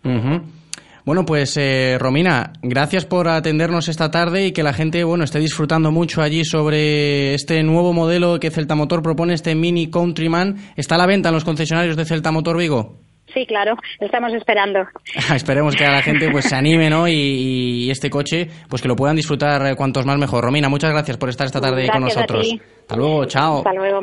Bueno, 1.06 1.26
pues 1.26 1.56
eh, 1.58 1.98
Romina, 2.00 2.54
gracias 2.62 3.06
por 3.06 3.28
atendernos 3.28 3.88
esta 3.88 4.12
tarde 4.12 4.48
y 4.48 4.52
que 4.52 4.64
la 4.64 4.74
gente 4.74 5.04
bueno 5.04 5.24
esté 5.24 5.40
disfrutando 5.40 5.92
mucho 5.92 6.22
allí 6.22 6.46
sobre 6.46 7.34
este 7.34 7.64
nuevo 7.64 7.94
modelo 7.94 8.40
que 8.40 8.52
Celta 8.52 8.76
Motor 8.76 9.02
propone, 9.02 9.34
este 9.34 9.56
Mini 9.56 9.90
Countryman. 9.90 10.58
¿Está 10.76 10.96
a 10.96 10.98
la 11.00 11.08
venta 11.08 11.30
en 11.30 11.36
los 11.36 11.46
concesionarios 11.46 11.96
de 11.96 12.06
Celta 12.06 12.32
Motor 12.32 12.58
Vigo? 12.58 13.09
Sí, 13.34 13.46
claro, 13.46 13.76
estamos 14.00 14.34
esperando. 14.34 14.80
Esperemos 15.36 15.76
que 15.76 15.86
a 15.86 15.92
la 15.92 16.02
gente 16.02 16.30
pues 16.32 16.46
se 16.46 16.56
anime, 16.56 16.90
¿no? 16.90 17.08
Y, 17.08 17.90
este 17.90 18.10
coche, 18.10 18.48
pues 18.68 18.82
que 18.82 18.88
lo 18.88 18.96
puedan 18.96 19.16
disfrutar 19.16 19.66
eh, 19.66 19.76
cuantos 19.76 20.06
más 20.06 20.18
mejor. 20.18 20.44
Romina, 20.44 20.70
muchas 20.70 20.92
gracias 20.92 21.18
por 21.18 21.30
estar 21.30 21.48
esta 21.48 21.62
tarde 21.62 21.88
con 21.90 22.02
nosotros. 22.02 22.48
Hasta 22.82 22.96
luego, 22.96 23.26
chao. 23.26 23.58
Hasta 23.58 23.74
luego. 23.74 24.02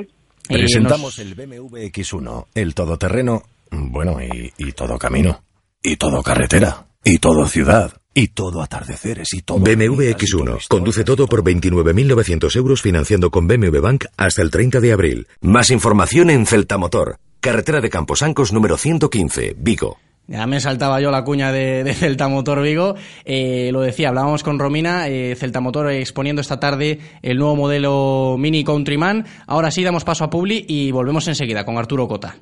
Presentamos 0.49 1.19
el 1.19 1.35
BMW 1.35 1.77
X1, 1.91 2.47
el 2.55 2.75
todoterreno, 2.75 3.43
bueno, 3.71 4.19
y, 4.23 4.53
y 4.59 4.73
todo 4.73 4.97
camino, 4.97 5.43
y 5.83 5.97
todo 5.97 6.23
carretera, 6.23 6.87
y 7.05 7.19
todo 7.19 7.47
ciudad. 7.47 7.93
Y 8.19 8.29
todo 8.29 8.63
atardeceres 8.63 9.29
y 9.35 9.43
todo. 9.43 9.59
BMW 9.59 10.05
X1. 10.15 10.69
Conduce 10.69 11.05
todo 11.05 11.27
por 11.27 11.45
29.900 11.45 12.57
euros 12.57 12.81
financiando 12.81 13.31
con 13.31 13.47
BMW 13.47 13.79
Bank 13.79 14.07
hasta 14.17 14.41
el 14.41 14.51
30 14.51 14.81
de 14.81 14.93
abril. 14.93 15.27
Más 15.43 15.69
información 15.69 16.31
en 16.31 16.47
Celta 16.47 16.79
Motor. 16.79 17.19
Carretera 17.47 17.81
de 17.81 17.91
Camposancos 17.91 18.53
número 18.53 18.77
115, 18.77 19.55
Vigo. 19.57 19.99
Ya 20.27 20.49
me 20.49 20.59
saltaba 20.59 21.01
yo 21.01 21.13
la 21.13 21.23
cuña 21.23 21.53
de, 21.53 21.95
Celta 21.95 22.27
Motor 22.27 22.61
Vigo. 22.61 22.97
Eh, 23.25 23.71
lo 23.73 23.83
decía, 23.83 24.09
hablábamos 24.09 24.43
con 24.43 24.59
Romina, 24.59 25.07
eh, 25.07 25.37
Celta 25.37 25.61
Motor 25.61 25.93
exponiendo 25.93 26.41
esta 26.41 26.59
tarde 26.59 26.99
el 27.23 27.39
nuevo 27.39 27.55
modelo 27.55 28.35
Mini 28.37 28.65
Countryman. 28.65 29.27
Ahora 29.47 29.71
sí, 29.71 29.85
damos 29.85 30.03
paso 30.03 30.25
a 30.25 30.31
Publi 30.31 30.65
y 30.67 30.91
volvemos 30.91 31.29
enseguida 31.29 31.65
con 31.65 31.79
Arturo 31.79 32.09
Cota. 32.09 32.35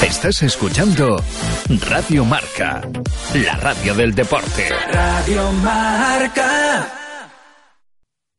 Estás 0.00 0.40
escuchando 0.44 1.20
Radio 1.90 2.24
Marca, 2.24 2.88
la 3.34 3.56
radio 3.56 3.96
del 3.96 4.14
deporte. 4.14 4.68
Radio 4.92 5.50
Marca. 5.54 6.86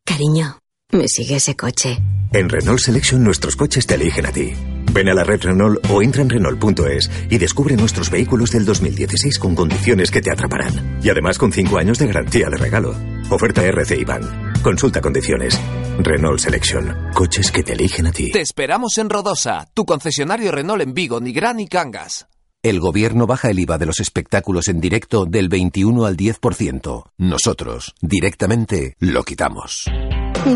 Cariño, 0.05 0.57
me 0.93 1.09
sigue 1.09 1.35
ese 1.35 1.57
coche. 1.57 1.97
En 2.31 2.47
Renault 2.47 2.79
Selection 2.79 3.21
nuestros 3.21 3.57
coches 3.57 3.85
te 3.85 3.95
eligen 3.95 4.25
a 4.25 4.31
ti. 4.31 4.53
Ven 4.95 5.09
a 5.09 5.13
la 5.13 5.25
red 5.25 5.41
Renault 5.41 5.85
o 5.91 6.01
entra 6.01 6.21
en 6.21 6.29
Renault.es 6.29 7.11
y 7.29 7.37
descubre 7.37 7.75
nuestros 7.75 8.09
vehículos 8.09 8.51
del 8.51 8.63
2016 8.63 9.39
con 9.39 9.53
condiciones 9.53 10.09
que 10.09 10.21
te 10.21 10.31
atraparán. 10.31 10.99
Y 11.03 11.09
además 11.09 11.37
con 11.37 11.51
5 11.51 11.77
años 11.77 11.99
de 11.99 12.07
garantía 12.07 12.47
de 12.49 12.55
regalo. 12.55 12.95
Oferta 13.29 13.61
RC 13.65 13.99
Iván. 13.99 14.53
Consulta 14.63 15.01
condiciones. 15.01 15.59
Renault 15.99 16.39
Selection. 16.39 16.95
Coches 17.13 17.51
que 17.51 17.61
te 17.61 17.73
eligen 17.73 18.07
a 18.07 18.13
ti. 18.13 18.31
Te 18.31 18.39
esperamos 18.39 18.97
en 18.97 19.09
Rodosa, 19.09 19.67
tu 19.73 19.83
concesionario 19.83 20.53
Renault 20.53 20.81
en 20.81 20.93
Vigo, 20.93 21.19
Nigrán 21.19 21.59
y 21.59 21.67
Cangas. 21.67 22.27
El 22.63 22.79
gobierno 22.79 23.27
baja 23.27 23.49
el 23.49 23.59
IVA 23.59 23.77
de 23.77 23.87
los 23.87 23.99
espectáculos 23.99 24.69
en 24.69 24.79
directo 24.79 25.25
del 25.25 25.49
21 25.49 26.05
al 26.05 26.15
10%. 26.15 27.11
Nosotros, 27.17 27.93
directamente, 28.01 28.95
lo 28.99 29.23
quitamos. 29.23 29.87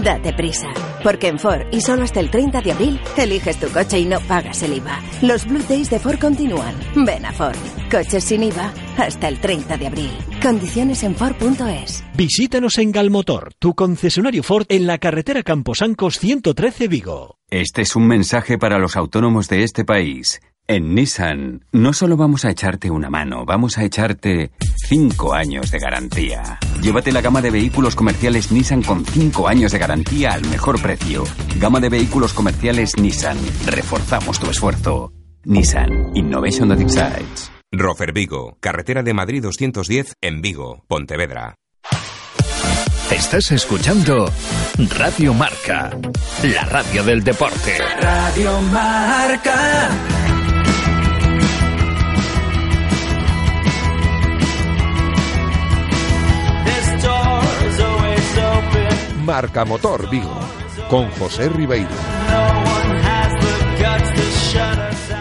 Date 0.03 0.33
prisa, 0.33 0.67
porque 1.03 1.27
en 1.27 1.39
Ford 1.39 1.61
y 1.71 1.81
solo 1.81 2.03
hasta 2.03 2.19
el 2.19 2.29
30 2.29 2.61
de 2.61 2.71
abril 2.71 2.99
eliges 3.17 3.59
tu 3.59 3.69
coche 3.69 3.99
y 3.99 4.05
no 4.05 4.19
pagas 4.21 4.61
el 4.63 4.73
IVA. 4.73 5.01
Los 5.21 5.45
Blue 5.45 5.63
Days 5.67 5.89
de 5.89 5.99
Ford 5.99 6.19
continúan. 6.19 6.75
Ven 6.95 7.25
a 7.25 7.31
Ford. 7.33 7.57
Coches 7.91 8.23
sin 8.23 8.43
IVA 8.43 8.71
hasta 8.97 9.27
el 9.27 9.39
30 9.39 9.77
de 9.77 9.87
abril. 9.87 10.11
Condiciones 10.41 11.03
en 11.03 11.15
Ford.es. 11.15 12.03
Visítanos 12.15 12.77
en 12.77 12.91
Galmotor, 12.91 13.53
tu 13.57 13.73
concesionario 13.73 14.43
Ford 14.43 14.65
en 14.69 14.85
la 14.85 14.97
carretera 14.97 15.43
Camposancos 15.43 16.19
113 16.19 16.87
Vigo. 16.87 17.37
Este 17.49 17.81
es 17.81 17.95
un 17.95 18.05
mensaje 18.07 18.59
para 18.59 18.77
los 18.77 18.95
autónomos 18.95 19.47
de 19.47 19.63
este 19.63 19.83
país. 19.83 20.39
En 20.69 20.93
Nissan 20.93 21.65
no 21.71 21.93
solo 21.93 22.15
vamos 22.15 22.45
a 22.45 22.51
echarte 22.51 22.91
una 22.91 23.09
mano, 23.09 23.43
vamos 23.43 23.79
a 23.79 23.83
echarte 23.83 24.51
5 24.87 25.33
años 25.33 25.71
de 25.71 25.79
garantía. 25.79 26.59
Llévate 26.79 27.11
la 27.11 27.21
gama 27.21 27.41
de 27.41 27.49
vehículos 27.49 27.95
comerciales 27.95 28.51
Nissan 28.51 28.83
con 28.83 29.03
5 29.03 29.47
años 29.47 29.71
de 29.71 29.79
garantía 29.79 30.29
al 30.29 30.45
mejor 30.45 30.79
precio. 30.79 31.23
Gama 31.57 31.79
de 31.79 31.89
vehículos 31.89 32.33
comerciales 32.33 32.95
Nissan. 32.99 33.39
Reforzamos 33.65 34.39
tu 34.39 34.47
esfuerzo. 34.47 35.11
Nissan 35.43 36.11
Innovation 36.13 36.69
that 36.69 36.79
excites. 36.79 37.51
Rofer 37.71 38.13
Vigo, 38.13 38.55
carretera 38.59 39.01
de 39.01 39.15
Madrid 39.15 39.41
210 39.41 40.13
en 40.21 40.41
Vigo, 40.43 40.83
Pontevedra. 40.87 41.55
Estás 43.09 43.51
escuchando 43.51 44.31
Radio 44.99 45.33
Marca, 45.33 45.89
la 46.43 46.63
radio 46.65 47.03
del 47.03 47.23
deporte. 47.23 47.79
Radio 47.99 48.61
Marca. 48.71 49.89
Marca 59.29 59.63
Motor 59.63 60.09
Vigo, 60.09 60.39
con 60.89 61.07
José 61.11 61.49
Ribeiro. 61.49 61.87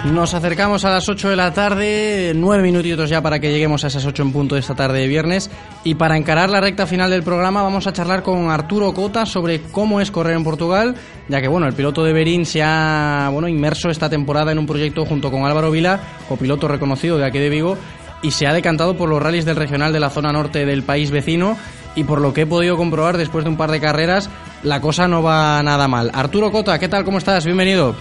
Nos 0.06 0.32
acercamos 0.32 0.86
a 0.86 0.90
las 0.90 1.06
8 1.10 1.28
de 1.28 1.36
la 1.36 1.52
tarde, 1.52 2.32
nueve 2.34 2.62
minutitos 2.62 3.10
ya 3.10 3.20
para 3.20 3.38
que 3.38 3.52
lleguemos 3.52 3.84
a 3.84 3.88
esas 3.88 4.06
8 4.06 4.22
en 4.22 4.32
punto 4.32 4.54
de 4.54 4.62
esta 4.62 4.74
tarde 4.74 5.00
de 5.00 5.08
viernes. 5.08 5.50
Y 5.84 5.96
para 5.96 6.16
encarar 6.16 6.48
la 6.48 6.62
recta 6.62 6.86
final 6.86 7.10
del 7.10 7.22
programa 7.22 7.62
vamos 7.62 7.86
a 7.86 7.92
charlar 7.92 8.22
con 8.22 8.50
Arturo 8.50 8.94
Cota 8.94 9.26
sobre 9.26 9.60
cómo 9.60 10.00
es 10.00 10.10
correr 10.10 10.36
en 10.36 10.44
Portugal, 10.44 10.94
ya 11.28 11.42
que 11.42 11.48
bueno, 11.48 11.66
el 11.66 11.74
piloto 11.74 12.02
de 12.02 12.14
Berín 12.14 12.46
se 12.46 12.62
ha 12.62 13.28
bueno, 13.30 13.46
inmerso 13.46 13.90
esta 13.90 14.08
temporada 14.08 14.52
en 14.52 14.58
un 14.58 14.66
proyecto 14.66 15.04
junto 15.04 15.30
con 15.30 15.44
Álvaro 15.44 15.70
Vila, 15.70 16.00
copiloto 16.30 16.66
reconocido 16.66 17.18
de 17.18 17.26
aquí 17.26 17.38
de 17.38 17.50
Vigo, 17.50 17.76
y 18.22 18.30
se 18.30 18.46
ha 18.46 18.54
decantado 18.54 18.96
por 18.96 19.10
los 19.10 19.22
rallies 19.22 19.44
del 19.44 19.56
regional 19.56 19.92
de 19.92 20.00
la 20.00 20.08
zona 20.08 20.32
norte 20.32 20.64
del 20.64 20.82
país 20.82 21.10
vecino 21.10 21.58
y 21.94 22.04
por 22.04 22.20
lo 22.20 22.32
que 22.32 22.42
he 22.42 22.46
podido 22.46 22.76
comprobar 22.76 23.16
después 23.16 23.44
de 23.44 23.50
un 23.50 23.56
par 23.56 23.70
de 23.70 23.80
carreras, 23.80 24.30
la 24.62 24.80
cosa 24.80 25.08
no 25.08 25.22
va 25.22 25.62
nada 25.62 25.88
mal. 25.88 26.10
Arturo 26.14 26.50
Cota, 26.50 26.78
¿qué 26.78 26.88
tal? 26.88 27.04
¿Cómo 27.04 27.18
estás? 27.18 27.44
Bienvenido. 27.44 27.94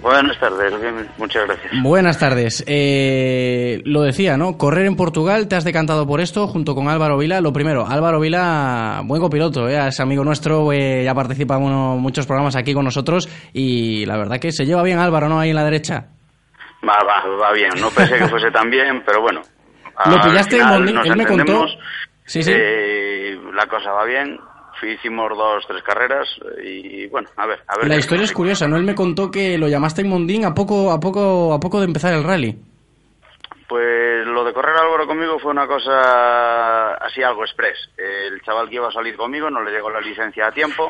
Buenas 0.00 0.38
tardes, 0.38 0.72
muchas 1.18 1.46
gracias. 1.46 1.72
Buenas 1.82 2.18
tardes. 2.18 2.64
Eh, 2.68 3.80
lo 3.84 4.02
decía, 4.02 4.36
¿no? 4.36 4.56
Correr 4.56 4.86
en 4.86 4.94
Portugal, 4.94 5.48
te 5.48 5.56
has 5.56 5.64
decantado 5.64 6.06
por 6.06 6.20
esto 6.20 6.46
junto 6.46 6.74
con 6.74 6.88
Álvaro 6.88 7.18
Vila. 7.18 7.40
Lo 7.40 7.52
primero, 7.52 7.86
Álvaro 7.88 8.20
Vila, 8.20 9.00
buen 9.04 9.20
copiloto, 9.20 9.68
¿eh? 9.68 9.88
es 9.88 9.98
amigo 9.98 10.22
nuestro, 10.22 10.70
eh, 10.72 11.02
ya 11.02 11.14
participa 11.14 11.56
en 11.56 11.62
muchos 11.62 12.26
programas 12.26 12.54
aquí 12.54 12.72
con 12.72 12.84
nosotros 12.84 13.28
y 13.52 14.06
la 14.06 14.16
verdad 14.16 14.38
que 14.38 14.52
se 14.52 14.64
lleva 14.64 14.82
bien 14.84 14.98
Álvaro, 14.98 15.28
¿no? 15.28 15.40
Ahí 15.40 15.50
en 15.50 15.56
la 15.56 15.64
derecha. 15.64 16.06
Va, 16.88 16.98
va, 17.02 17.24
va 17.42 17.52
bien. 17.52 17.70
No 17.80 17.90
pensé 17.90 18.16
que 18.16 18.28
fuese 18.28 18.50
tan 18.52 18.70
bien, 18.70 19.02
pero 19.04 19.22
bueno. 19.22 19.40
Lo 20.06 20.20
pillaste 20.20 20.58
en 20.58 20.68
él 20.88 21.16
me 21.16 21.26
contó. 21.26 21.66
Sí, 22.24 22.42
sí. 22.42 22.52
Eh, 22.54 23.15
la 23.52 23.66
cosa 23.66 23.92
va 23.92 24.04
bien. 24.04 24.38
Hicimos 24.82 25.30
dos, 25.30 25.64
tres 25.66 25.82
carreras 25.82 26.28
y 26.62 27.06
bueno, 27.06 27.28
a 27.36 27.46
ver, 27.46 27.60
a 27.66 27.78
ver. 27.78 27.88
La 27.88 27.96
historia 27.96 28.24
es 28.24 28.32
curiosa, 28.32 28.68
¿no? 28.68 28.76
Él 28.76 28.84
me 28.84 28.94
contó 28.94 29.30
que 29.30 29.56
lo 29.56 29.68
llamaste 29.68 30.02
en 30.02 30.10
Mondín 30.10 30.44
a 30.44 30.54
poco, 30.54 30.92
a 30.92 31.00
poco, 31.00 31.54
a 31.54 31.60
poco 31.60 31.80
de 31.80 31.86
empezar 31.86 32.12
el 32.12 32.24
rally. 32.24 32.58
Pues 33.68 34.24
lo 34.26 34.44
de 34.44 34.52
correr 34.52 34.76
Álvaro 34.76 35.08
conmigo 35.08 35.40
fue 35.40 35.50
una 35.50 35.66
cosa 35.66 36.94
así 36.94 37.22
algo 37.22 37.42
express. 37.42 37.76
El 37.96 38.40
chaval 38.42 38.68
que 38.68 38.76
iba 38.76 38.88
a 38.88 38.92
salir 38.92 39.16
conmigo 39.16 39.50
no 39.50 39.60
le 39.62 39.72
llegó 39.72 39.90
la 39.90 40.00
licencia 40.00 40.46
a 40.46 40.52
tiempo 40.52 40.88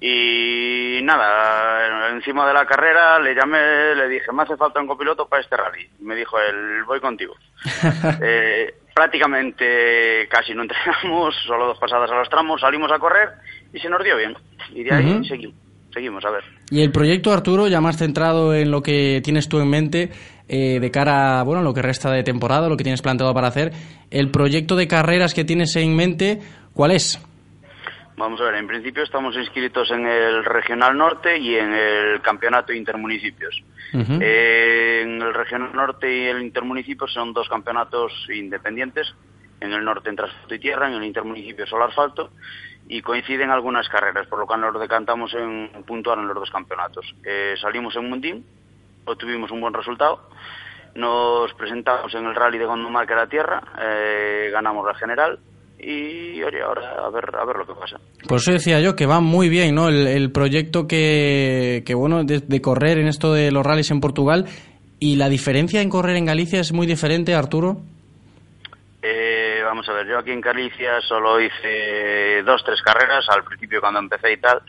y 0.00 1.00
nada, 1.02 2.08
encima 2.10 2.46
de 2.46 2.54
la 2.54 2.64
carrera 2.64 3.18
le 3.18 3.34
llamé, 3.34 3.94
le 3.94 4.08
dije, 4.08 4.32
me 4.32 4.44
hace 4.44 4.56
falta 4.56 4.80
un 4.80 4.86
copiloto 4.86 5.28
para 5.28 5.42
este 5.42 5.56
rally. 5.56 5.86
Me 6.00 6.14
dijo 6.14 6.38
él, 6.40 6.84
voy 6.84 7.00
contigo. 7.00 7.34
eh, 8.22 8.74
prácticamente 8.98 10.26
casi 10.28 10.52
no 10.54 10.62
entrenamos, 10.62 11.32
solo 11.46 11.66
dos 11.66 11.78
pasadas 11.78 12.10
a 12.10 12.16
los 12.16 12.28
tramos, 12.28 12.60
salimos 12.60 12.90
a 12.90 12.98
correr 12.98 13.28
y 13.72 13.78
se 13.78 13.88
nos 13.88 14.02
dio 14.02 14.16
bien. 14.16 14.34
Y 14.74 14.82
de 14.82 14.92
ahí 14.92 15.24
seguimos, 15.24 15.56
seguimos, 15.94 16.24
a 16.24 16.30
ver. 16.30 16.42
Y 16.70 16.82
el 16.82 16.90
proyecto 16.90 17.32
Arturo, 17.32 17.68
ya 17.68 17.80
más 17.80 17.96
centrado 17.96 18.54
en 18.54 18.72
lo 18.72 18.82
que 18.82 19.20
tienes 19.22 19.48
tú 19.48 19.60
en 19.60 19.70
mente, 19.70 20.10
eh, 20.48 20.80
de 20.80 20.90
cara 20.90 21.38
a 21.38 21.42
bueno, 21.44 21.62
lo 21.62 21.72
que 21.72 21.80
resta 21.80 22.10
de 22.10 22.24
temporada, 22.24 22.68
lo 22.68 22.76
que 22.76 22.82
tienes 22.82 23.00
planteado 23.00 23.32
para 23.32 23.46
hacer, 23.46 23.72
el 24.10 24.32
proyecto 24.32 24.74
de 24.74 24.88
carreras 24.88 25.32
que 25.32 25.44
tienes 25.44 25.76
en 25.76 25.94
mente, 25.94 26.40
¿cuál 26.74 26.90
es? 26.90 27.20
Vamos 28.18 28.40
a 28.40 28.44
ver, 28.44 28.56
en 28.56 28.66
principio 28.66 29.04
estamos 29.04 29.36
inscritos 29.36 29.92
en 29.92 30.04
el 30.04 30.44
Regional 30.44 30.98
Norte 30.98 31.38
y 31.38 31.54
en 31.54 31.72
el 31.72 32.20
Campeonato 32.20 32.72
Intermunicipios. 32.72 33.62
Eh, 33.94 35.02
en 35.04 35.22
el 35.22 35.32
Regional 35.32 35.70
Norte 35.72 36.12
y 36.12 36.26
el 36.26 36.42
Intermunicipios 36.42 37.12
son 37.12 37.32
dos 37.32 37.48
campeonatos 37.48 38.12
independientes. 38.34 39.14
En 39.60 39.72
el 39.72 39.84
norte 39.84 40.10
en 40.10 40.16
transporte 40.16 40.56
y 40.56 40.58
tierra, 40.58 40.88
en 40.88 40.94
el 40.94 41.04
intermunicipio 41.04 41.66
solo 41.66 41.84
asfalto 41.84 42.30
y 42.88 43.02
coinciden 43.02 43.50
algunas 43.50 43.88
carreras, 43.88 44.26
por 44.26 44.40
lo 44.40 44.46
cual 44.46 44.60
nos 44.62 44.80
decantamos 44.80 45.32
en 45.34 45.70
puntuar 45.86 46.18
en 46.18 46.26
los 46.26 46.36
dos 46.36 46.50
campeonatos. 46.50 47.14
Eh, 47.24 47.54
salimos 47.60 47.94
en 47.96 48.08
Mundín, 48.08 48.46
obtuvimos 49.04 49.50
un 49.52 49.60
buen 49.60 49.74
resultado, 49.74 50.28
nos 50.94 51.52
presentamos 51.54 52.12
en 52.14 52.26
el 52.26 52.34
rally 52.34 52.58
de 52.58 52.66
Gondomar, 52.66 53.06
que 53.06 53.12
era 53.12 53.28
tierra, 53.28 53.62
eh, 53.80 54.50
ganamos 54.52 54.86
la 54.86 54.94
general 54.94 55.38
y 55.78 56.42
oye, 56.42 56.60
ahora 56.60 57.06
a 57.06 57.10
ver, 57.10 57.24
a 57.36 57.44
ver 57.44 57.56
lo 57.56 57.66
que 57.66 57.74
pasa. 57.74 57.98
Por 58.26 58.38
eso 58.38 58.52
decía 58.52 58.80
yo 58.80 58.96
que 58.96 59.06
va 59.06 59.20
muy 59.20 59.48
bien, 59.48 59.74
¿no? 59.74 59.88
El, 59.88 60.32
proyecto 60.32 60.88
que, 60.88 61.82
que 61.86 61.94
bueno, 61.94 62.24
de, 62.24 62.60
correr 62.60 62.98
en 62.98 63.06
esto 63.06 63.32
de 63.32 63.52
los 63.52 63.64
rallies 63.64 63.90
en 63.90 64.00
Portugal 64.00 64.46
y 64.98 65.16
la 65.16 65.28
diferencia 65.28 65.80
en 65.80 65.88
correr 65.88 66.16
en 66.16 66.26
Galicia 66.26 66.60
es 66.60 66.72
muy 66.72 66.86
diferente, 66.86 67.34
Arturo. 67.34 67.76
Eh, 69.00 69.60
vamos 69.64 69.88
a 69.88 69.92
ver, 69.92 70.08
yo 70.08 70.18
aquí 70.18 70.32
en 70.32 70.40
Galicia 70.40 71.00
solo 71.02 71.40
hice 71.40 72.42
dos, 72.42 72.64
tres 72.64 72.82
carreras 72.82 73.24
al 73.28 73.44
principio 73.44 73.80
cuando 73.80 74.00
empecé 74.00 74.32
y 74.32 74.36
tal. 74.38 74.62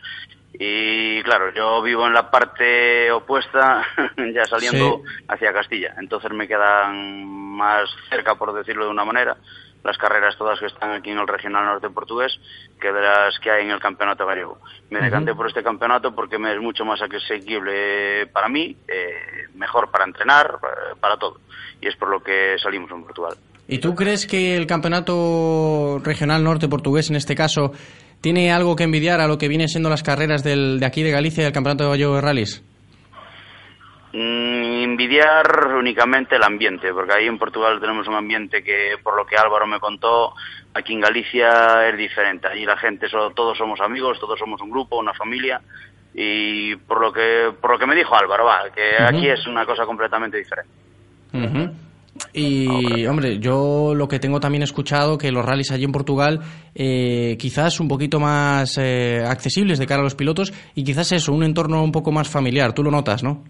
Y 0.52 1.22
claro, 1.22 1.52
yo 1.54 1.82
vivo 1.82 2.06
en 2.06 2.12
la 2.12 2.30
parte 2.30 3.10
opuesta, 3.10 3.84
ya 4.34 4.44
saliendo 4.44 5.02
hacia 5.28 5.52
Castilla. 5.52 5.94
Entonces 5.98 6.30
me 6.32 6.46
quedan 6.46 7.26
más 7.26 7.88
cerca, 8.08 8.36
por 8.36 8.52
decirlo 8.52 8.84
de 8.84 8.90
una 8.90 9.04
manera 9.04 9.36
las 9.84 9.96
carreras 9.98 10.36
todas 10.36 10.58
que 10.58 10.66
están 10.66 10.90
aquí 10.92 11.10
en 11.10 11.18
el 11.18 11.26
regional 11.26 11.64
norte 11.64 11.90
portugués 11.90 12.38
que 12.80 12.92
de 12.92 13.00
las 13.00 13.38
que 13.38 13.50
hay 13.50 13.64
en 13.64 13.70
el 13.70 13.80
campeonato 13.80 14.26
gallego. 14.26 14.58
Me 14.90 15.00
decanté 15.00 15.34
por 15.34 15.46
este 15.46 15.62
campeonato 15.62 16.14
porque 16.14 16.38
me 16.38 16.52
es 16.52 16.60
mucho 16.60 16.84
más 16.84 17.00
asequible 17.00 18.26
para 18.26 18.48
mí, 18.48 18.76
eh, 18.88 19.48
mejor 19.54 19.90
para 19.90 20.04
entrenar, 20.04 20.58
para, 21.00 21.16
todo. 21.16 21.38
Y 21.80 21.88
es 21.88 21.96
por 21.96 22.10
lo 22.10 22.22
que 22.22 22.56
salimos 22.62 22.90
en 22.90 23.04
Portugal. 23.04 23.36
¿Y 23.68 23.78
tú 23.78 23.94
crees 23.94 24.26
que 24.26 24.56
el 24.56 24.66
campeonato 24.66 26.00
regional 26.02 26.42
norte 26.42 26.68
portugués, 26.68 27.10
en 27.10 27.16
este 27.16 27.36
caso, 27.36 27.72
tiene 28.20 28.52
algo 28.52 28.74
que 28.74 28.84
envidiar 28.84 29.20
a 29.20 29.28
lo 29.28 29.38
que 29.38 29.48
viene 29.48 29.68
siendo 29.68 29.88
las 29.88 30.02
carreras 30.02 30.42
del, 30.42 30.80
de 30.80 30.86
aquí 30.86 31.02
de 31.02 31.10
Galicia 31.10 31.42
y 31.42 31.44
del 31.44 31.52
campeonato 31.52 31.84
de 31.84 31.90
gallego 31.90 32.16
de 32.16 32.20
rallies? 32.20 32.64
Mm, 34.12 34.82
envidiar 34.82 35.74
únicamente 35.78 36.34
el 36.34 36.42
ambiente, 36.42 36.92
porque 36.92 37.12
ahí 37.12 37.26
en 37.26 37.38
Portugal 37.38 37.78
tenemos 37.80 38.08
un 38.08 38.14
ambiente 38.14 38.62
que, 38.62 38.96
por 39.02 39.16
lo 39.16 39.24
que 39.24 39.36
Álvaro 39.36 39.68
me 39.68 39.78
contó, 39.78 40.34
aquí 40.74 40.94
en 40.94 41.00
Galicia 41.00 41.88
es 41.88 41.96
diferente. 41.96 42.48
Allí 42.48 42.64
la 42.64 42.76
gente, 42.76 43.06
todos 43.08 43.56
somos 43.56 43.80
amigos, 43.80 44.18
todos 44.18 44.38
somos 44.38 44.60
un 44.62 44.70
grupo, 44.70 44.98
una 44.98 45.14
familia, 45.14 45.60
y 46.12 46.74
por 46.74 47.00
lo 47.00 47.12
que, 47.12 47.52
por 47.60 47.70
lo 47.70 47.78
que 47.78 47.86
me 47.86 47.94
dijo 47.94 48.16
Álvaro, 48.16 48.46
va, 48.46 48.70
que 48.74 49.00
aquí 49.00 49.28
es 49.28 49.46
una 49.46 49.64
cosa 49.64 49.86
completamente 49.86 50.38
diferente. 50.38 50.72
Y, 52.32 53.06
hombre, 53.06 53.38
yo 53.38 53.94
lo 53.94 54.08
que 54.08 54.18
tengo 54.18 54.40
también 54.40 54.64
escuchado 54.64 55.16
que 55.16 55.30
los 55.30 55.44
rallies 55.44 55.70
allí 55.70 55.84
en 55.84 55.92
Portugal 55.92 56.40
eh, 56.74 57.36
quizás 57.38 57.78
un 57.78 57.86
poquito 57.86 58.18
más 58.18 58.76
eh, 58.76 59.24
accesibles 59.24 59.78
de 59.78 59.86
cara 59.86 60.00
a 60.00 60.04
los 60.04 60.16
pilotos 60.16 60.52
y 60.74 60.82
quizás 60.82 61.12
eso, 61.12 61.32
un 61.32 61.44
entorno 61.44 61.82
un 61.82 61.92
poco 61.92 62.10
más 62.10 62.28
familiar. 62.28 62.72
Tú 62.72 62.82
lo 62.82 62.90
notas, 62.90 63.22
¿no? 63.22 63.44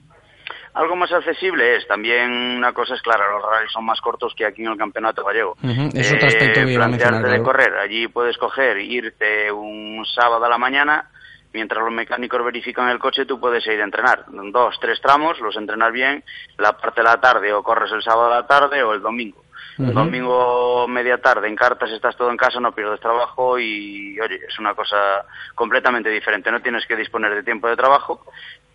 Algo 0.73 0.95
más 0.95 1.13
accesible 1.13 1.77
es, 1.77 1.87
también 1.89 2.31
una 2.31 2.73
cosa 2.73 2.95
es 2.95 3.03
clara, 3.03 3.31
los 3.33 3.43
rallies 3.43 3.73
son 3.73 3.85
más 3.85 4.01
cortos 4.01 4.35
que 4.37 4.47
aquí 4.47 4.63
en 4.63 4.73
el 4.73 4.79
campeonato 4.79 5.25
gallego. 5.25 5.57
Es 5.95 6.13
otro 6.13 6.29
aspecto 6.29 6.61
que 6.65 6.75
plantearte 6.75 7.29
de 7.29 7.43
correr, 7.43 7.77
allí 7.77 8.07
puedes 8.09 8.39
coger, 8.39 8.79
irte 8.79 9.51
un 9.51 10.05
sábado 10.07 10.45
a 10.45 10.49
la 10.49 10.59
mañana, 10.59 11.11
mientras 11.53 11.83
los 11.83 11.93
mecánicos 11.93 12.45
verifican 12.45 12.89
el 12.89 12.99
coche, 12.99 13.27
tú 13.27 13.41
puedes 13.41 13.67
ir 13.67 13.81
a 13.81 13.85
entrenar. 13.85 14.27
Dos, 14.29 14.79
tres 14.81 15.01
tramos, 15.01 15.41
los 15.41 15.57
entrenas 15.57 15.93
bien, 15.93 16.23
la 16.59 16.77
parte 16.77 17.01
de 17.01 17.09
la 17.09 17.21
tarde 17.21 17.53
o 17.53 17.63
corres 17.63 17.91
el 17.93 18.03
sábado 18.03 18.33
a 18.33 18.37
la 18.37 18.47
tarde 18.47 18.83
o 18.83 18.95
el 18.95 19.03
domingo. 19.03 19.43
El 19.79 19.95
domingo 19.95 20.87
media 20.89 21.23
tarde 21.23 21.49
en 21.49 21.57
cartas 21.57 21.91
estás 21.91 22.15
todo 22.15 22.31
en 22.31 22.37
casa, 22.37 22.61
no 22.61 22.73
pierdes 22.73 23.01
trabajo 23.01 23.59
y, 23.59 24.21
oye, 24.21 24.39
es 24.47 24.59
una 24.59 24.75
cosa 24.75 25.25
completamente 25.55 26.11
diferente. 26.11 26.51
No 26.51 26.61
tienes 26.61 26.85
que 26.87 26.97
disponer 26.97 27.35
de 27.35 27.43
tiempo 27.43 27.67
de 27.67 27.77
trabajo 27.77 28.27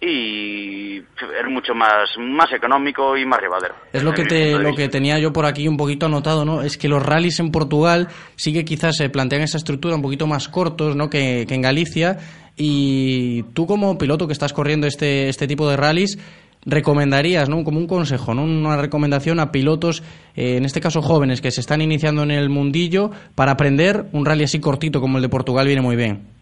y 0.02 0.98
es 0.98 1.50
mucho 1.50 1.74
más, 1.74 2.10
más 2.20 2.52
económico 2.54 3.18
y 3.18 3.26
más 3.26 3.40
llevadero. 3.42 3.76
Es 3.94 4.04
lo 4.04 4.14
que, 4.14 4.26
te, 4.26 4.58
lo 4.58 4.76
que 4.76 4.90
tenía 4.90 5.18
yo 5.20 5.32
por 5.32 5.46
aquí 5.46 5.68
un 5.68 5.78
poquito 5.78 6.06
anotado, 6.06 6.46
¿no? 6.46 6.62
Es 6.62 6.78
que 6.78 6.88
los 6.88 7.04
rallies 7.04 7.40
en 7.40 7.52
Portugal 7.52 8.10
sí 8.36 8.54
que 8.54 8.66
quizás 8.66 8.98
se 8.98 9.10
plantean 9.10 9.42
esa 9.42 9.58
estructura 9.58 9.96
un 9.96 10.02
poquito 10.02 10.28
más 10.28 10.50
cortos, 10.50 10.96
¿no? 10.96 11.10
Que, 11.10 11.46
que 11.48 11.56
en 11.56 11.62
Galicia. 11.62 12.18
Y 12.58 13.44
tú 13.54 13.68
como 13.68 13.98
piloto 13.98 14.28
que 14.28 14.34
estás 14.34 14.54
corriendo 14.54 14.88
este, 14.88 15.30
este 15.30 15.48
tipo 15.48 15.70
de 15.70 15.78
rallies, 15.78 16.18
recomendarías, 16.66 17.48
¿no? 17.48 17.64
Como 17.64 17.80
un 17.80 17.88
consejo, 17.88 18.34
¿no? 18.34 18.44
Una 18.44 18.78
recomendación 18.78 19.40
a 19.40 19.52
pilotos, 19.52 20.04
eh, 20.36 20.58
en 20.58 20.66
este 20.66 20.82
caso 20.82 21.02
jóvenes, 21.02 21.42
que 21.42 21.52
se 21.52 21.62
están 21.62 21.82
iniciando 21.82 22.24
en 22.24 22.32
el 22.32 22.50
mundillo, 22.50 23.12
para 23.36 23.54
aprender 23.54 24.06
un 24.12 24.26
rally 24.26 24.44
así 24.44 24.60
cortito 24.60 25.00
como 25.00 25.18
el 25.18 25.22
de 25.22 25.30
Portugal 25.30 25.68
viene 25.68 25.82
muy 25.82 25.96
bien. 25.96 26.35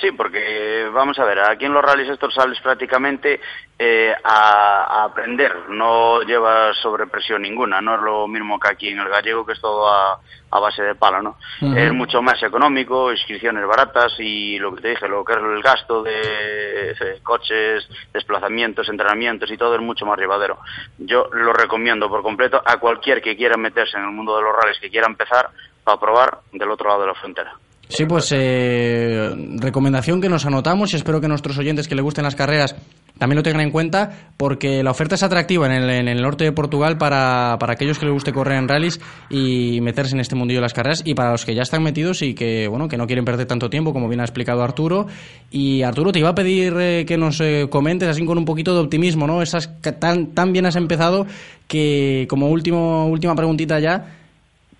Sí, 0.00 0.12
porque 0.12 0.88
vamos 0.92 1.18
a 1.18 1.24
ver, 1.24 1.40
aquí 1.40 1.66
en 1.66 1.74
los 1.74 1.84
rallies 1.84 2.08
estos 2.08 2.32
sales 2.32 2.58
prácticamente 2.60 3.40
eh, 3.78 4.14
a, 4.24 5.04
aprender, 5.04 5.68
no 5.68 6.22
llevas 6.22 6.76
sobrepresión 6.78 7.42
ninguna, 7.42 7.80
no 7.80 7.96
es 7.96 8.00
lo 8.02 8.28
mismo 8.28 8.58
que 8.58 8.68
aquí 8.68 8.88
en 8.88 9.00
el 9.00 9.08
gallego, 9.08 9.44
que 9.44 9.52
es 9.52 9.60
todo 9.60 9.88
a, 9.88 10.20
base 10.50 10.82
de 10.82 10.94
pala, 10.94 11.22
¿no? 11.22 11.36
Es 11.76 11.92
mucho 11.92 12.20
más 12.22 12.42
económico, 12.42 13.10
inscripciones 13.10 13.66
baratas 13.66 14.14
y 14.18 14.58
lo 14.58 14.74
que 14.74 14.82
te 14.82 14.88
dije, 14.90 15.08
lo 15.08 15.24
que 15.24 15.32
es 15.32 15.38
el 15.38 15.62
gasto 15.62 16.02
de, 16.02 17.20
coches, 17.22 17.88
desplazamientos, 18.12 18.88
entrenamientos 18.88 19.50
y 19.50 19.56
todo 19.56 19.74
es 19.76 19.80
mucho 19.80 20.04
más 20.06 20.18
llevadero. 20.18 20.58
Yo 20.98 21.28
lo 21.32 21.52
recomiendo 21.52 22.08
por 22.08 22.22
completo 22.22 22.62
a 22.64 22.78
cualquier 22.78 23.22
que 23.22 23.36
quiera 23.36 23.56
meterse 23.56 23.96
en 23.96 24.04
el 24.04 24.10
mundo 24.10 24.36
de 24.36 24.42
los 24.42 24.54
rallies, 24.54 24.80
que 24.80 24.90
quiera 24.90 25.06
empezar, 25.06 25.50
para 25.84 26.00
probar 26.00 26.38
del 26.52 26.70
otro 26.70 26.88
lado 26.88 27.02
de 27.02 27.06
la 27.06 27.14
frontera. 27.14 27.54
Sí, 27.90 28.04
pues 28.06 28.32
eh, 28.32 29.30
recomendación 29.56 30.20
que 30.20 30.28
nos 30.28 30.46
anotamos 30.46 30.92
y 30.92 30.96
espero 30.96 31.20
que 31.20 31.26
nuestros 31.26 31.58
oyentes 31.58 31.88
que 31.88 31.96
les 31.96 32.04
gusten 32.04 32.22
las 32.22 32.36
carreras 32.36 32.76
también 33.18 33.36
lo 33.36 33.42
tengan 33.42 33.62
en 33.62 33.72
cuenta 33.72 34.30
porque 34.36 34.82
la 34.84 34.92
oferta 34.92 35.16
es 35.16 35.24
atractiva 35.24 35.66
en 35.66 35.72
el, 35.72 35.90
en 35.90 36.06
el 36.06 36.22
norte 36.22 36.44
de 36.44 36.52
Portugal 36.52 36.96
para, 36.98 37.56
para, 37.58 37.72
aquellos 37.72 37.98
que 37.98 38.06
les 38.06 38.14
guste 38.14 38.32
correr 38.32 38.58
en 38.58 38.68
rallies 38.68 39.00
y 39.28 39.80
meterse 39.80 40.14
en 40.14 40.20
este 40.20 40.36
mundillo 40.36 40.60
de 40.60 40.62
las 40.62 40.72
carreras 40.72 41.02
y 41.04 41.14
para 41.14 41.32
los 41.32 41.44
que 41.44 41.54
ya 41.54 41.62
están 41.62 41.82
metidos 41.82 42.22
y 42.22 42.32
que 42.32 42.68
bueno 42.68 42.86
que 42.86 42.96
no 42.96 43.08
quieren 43.08 43.24
perder 43.24 43.46
tanto 43.46 43.68
tiempo 43.68 43.92
como 43.92 44.08
bien 44.08 44.20
ha 44.20 44.24
explicado 44.24 44.62
Arturo. 44.62 45.08
Y 45.50 45.82
Arturo 45.82 46.12
te 46.12 46.20
iba 46.20 46.28
a 46.28 46.34
pedir 46.34 46.74
eh, 46.78 47.04
que 47.04 47.18
nos 47.18 47.40
eh, 47.40 47.66
comentes 47.68 48.08
así 48.08 48.24
con 48.24 48.38
un 48.38 48.44
poquito 48.44 48.72
de 48.72 48.80
optimismo 48.80 49.26
no 49.26 49.42
esas 49.42 49.68
tan 49.98 50.28
tan 50.28 50.52
bien 50.52 50.64
has 50.64 50.76
empezado 50.76 51.26
que 51.66 52.26
como 52.30 52.48
último 52.48 53.08
última 53.08 53.34
preguntita 53.34 53.80
ya 53.80 54.19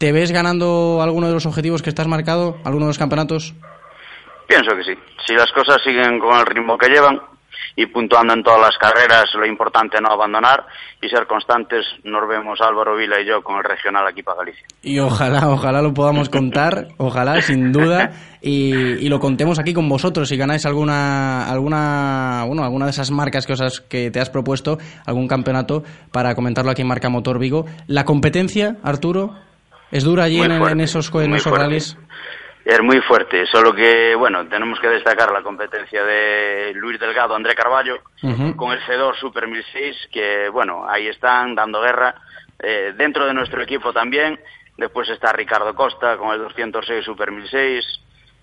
¿Te 0.00 0.12
ves 0.12 0.32
ganando 0.32 1.02
alguno 1.02 1.26
de 1.26 1.34
los 1.34 1.44
objetivos 1.44 1.82
que 1.82 1.90
estás 1.90 2.06
marcado, 2.06 2.56
alguno 2.64 2.86
de 2.86 2.88
los 2.88 2.98
campeonatos? 2.98 3.52
Pienso 4.48 4.74
que 4.74 4.82
sí. 4.82 4.98
Si 5.26 5.34
las 5.34 5.52
cosas 5.52 5.76
siguen 5.84 6.18
con 6.18 6.38
el 6.38 6.46
ritmo 6.46 6.78
que 6.78 6.88
llevan 6.88 7.20
y 7.76 7.84
puntuando 7.84 8.32
en 8.32 8.42
todas 8.42 8.62
las 8.62 8.78
carreras, 8.78 9.26
lo 9.34 9.44
importante 9.44 9.98
es 9.98 10.02
no 10.02 10.10
abandonar 10.10 10.64
y 11.02 11.08
ser 11.10 11.26
constantes. 11.26 11.84
Nos 12.02 12.26
vemos 12.26 12.58
Álvaro 12.62 12.96
Vila 12.96 13.20
y 13.20 13.26
yo 13.26 13.42
con 13.42 13.58
el 13.58 13.62
regional 13.62 14.06
aquí 14.08 14.22
para 14.22 14.38
Galicia. 14.38 14.64
Y 14.80 14.98
ojalá, 15.00 15.50
ojalá 15.50 15.82
lo 15.82 15.92
podamos 15.92 16.30
contar, 16.30 16.88
ojalá, 16.96 17.42
sin 17.42 17.70
duda, 17.70 18.12
y, 18.40 19.06
lo 19.06 19.20
contemos 19.20 19.58
aquí 19.58 19.74
con 19.74 19.86
vosotros 19.86 20.30
si 20.30 20.38
ganáis 20.38 20.64
alguna, 20.64 21.46
alguna, 21.46 22.44
bueno, 22.46 22.64
alguna 22.64 22.86
de 22.86 22.92
esas 22.92 23.10
marcas 23.10 23.46
que, 23.46 23.52
os 23.52 23.82
que 23.82 24.10
te 24.10 24.18
has 24.18 24.30
propuesto, 24.30 24.78
algún 25.04 25.28
campeonato 25.28 25.82
para 26.10 26.34
comentarlo 26.34 26.70
aquí 26.70 26.80
en 26.80 26.88
Marca 26.88 27.10
Motor 27.10 27.38
Vigo. 27.38 27.66
La 27.86 28.06
competencia, 28.06 28.78
Arturo, 28.82 29.34
¿Es 29.90 30.04
dura 30.04 30.24
allí 30.24 30.40
en, 30.40 30.52
esos, 30.80 31.12
en 31.14 31.34
esos 31.34 31.96
Es 32.64 32.82
muy 32.82 33.00
fuerte, 33.00 33.44
solo 33.46 33.74
que, 33.74 34.14
bueno, 34.14 34.46
tenemos 34.46 34.78
que 34.78 34.88
destacar 34.88 35.32
la 35.32 35.42
competencia 35.42 36.04
de 36.04 36.72
Luis 36.74 36.98
Delgado, 37.00 37.34
André 37.34 37.54
Carballo, 37.54 37.98
con 38.56 38.72
el 38.72 38.80
Cedor 38.86 39.16
Super 39.16 39.48
1006, 39.48 39.96
que, 40.12 40.48
bueno, 40.50 40.86
ahí 40.88 41.08
están 41.08 41.54
dando 41.54 41.80
guerra. 41.80 42.14
Eh, 42.62 42.92
dentro 42.96 43.26
de 43.26 43.34
nuestro 43.34 43.62
equipo 43.62 43.92
también, 43.92 44.38
después 44.76 45.08
está 45.08 45.32
Ricardo 45.32 45.74
Costa 45.74 46.16
con 46.18 46.32
el 46.32 46.40
206 46.40 47.04
Super 47.04 47.32
1006, 47.32 47.84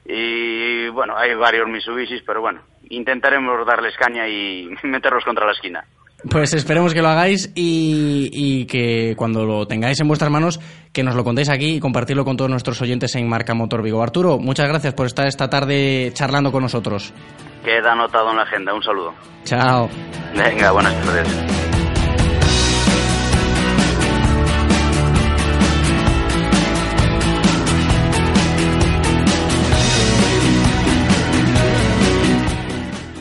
y, 0.10 0.88
bueno, 0.90 1.16
hay 1.18 1.36
varios 1.36 1.68
Mitsubishis, 1.68 2.24
pero 2.26 2.40
bueno, 2.40 2.62
intentaremos 2.90 3.66
darles 3.66 3.96
caña 3.98 4.28
y 4.28 4.70
meterlos 4.84 5.24
contra 5.26 5.46
la 5.46 5.52
esquina. 5.52 5.84
Pues 6.30 6.54
esperemos 6.54 6.94
que 6.96 7.02
lo 7.02 7.10
hagáis 7.10 7.52
y, 7.54 8.66
que 8.66 9.14
cuando 9.16 9.46
lo 9.46 9.68
tengáis 9.68 10.00
en 10.00 10.08
vuestras 10.08 10.32
manos, 10.32 10.60
que 10.98 11.04
nos 11.04 11.14
lo 11.14 11.24
contéis 11.24 11.50
aquí 11.50 11.76
y 11.76 11.80
compartirlo 11.80 12.26
con 12.26 12.36
todos 12.36 12.50
nuestros 12.50 12.82
oyentes 12.82 13.14
en 13.14 13.30
Marca 13.30 13.54
Motor 13.54 13.84
Vigo. 13.84 14.02
Arturo, 14.02 14.40
muchas 14.40 14.68
gracias 14.68 14.96
por 14.96 15.06
estar 15.06 15.28
esta 15.28 15.48
tarde 15.48 16.10
charlando 16.12 16.52
con 16.52 16.64
nosotros. 16.64 17.14
Queda 17.64 17.92
anotado 17.92 18.32
en 18.32 18.38
la 18.38 18.42
agenda. 18.42 18.74
Un 18.74 18.82
saludo. 18.82 19.14
Chao. 19.44 19.88
Venga, 20.36 20.72
buenas 20.72 20.96
tardes. 21.06 21.28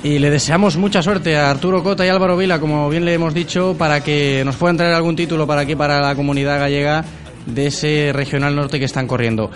Y 0.03 0.19
le 0.19 0.31
deseamos 0.31 0.79
mucha 0.79 1.03
suerte 1.03 1.37
a 1.37 1.51
Arturo 1.51 1.83
Cota 1.83 2.07
y 2.07 2.09
Álvaro 2.09 2.39
Vila, 2.39 2.59
como 2.59 2.89
bien 2.89 3.05
le 3.05 3.13
hemos 3.13 3.35
dicho, 3.35 3.77
para 3.77 4.03
que 4.03 4.45
nos 4.47 4.57
puedan 4.57 4.79
traer 4.79 4.95
algún 4.95 5.15
título 5.15 5.47
para 5.47 5.61
aquí, 5.61 5.77
para 5.77 6.01
la 6.01 6.15
comunidad 6.15 6.59
gallega 6.59 7.05
de 7.47 7.69
ese 7.69 8.11
regional 8.13 8.55
norte 8.55 8.79
que 8.79 8.85
están 8.85 9.07
corriendo. 9.07 9.51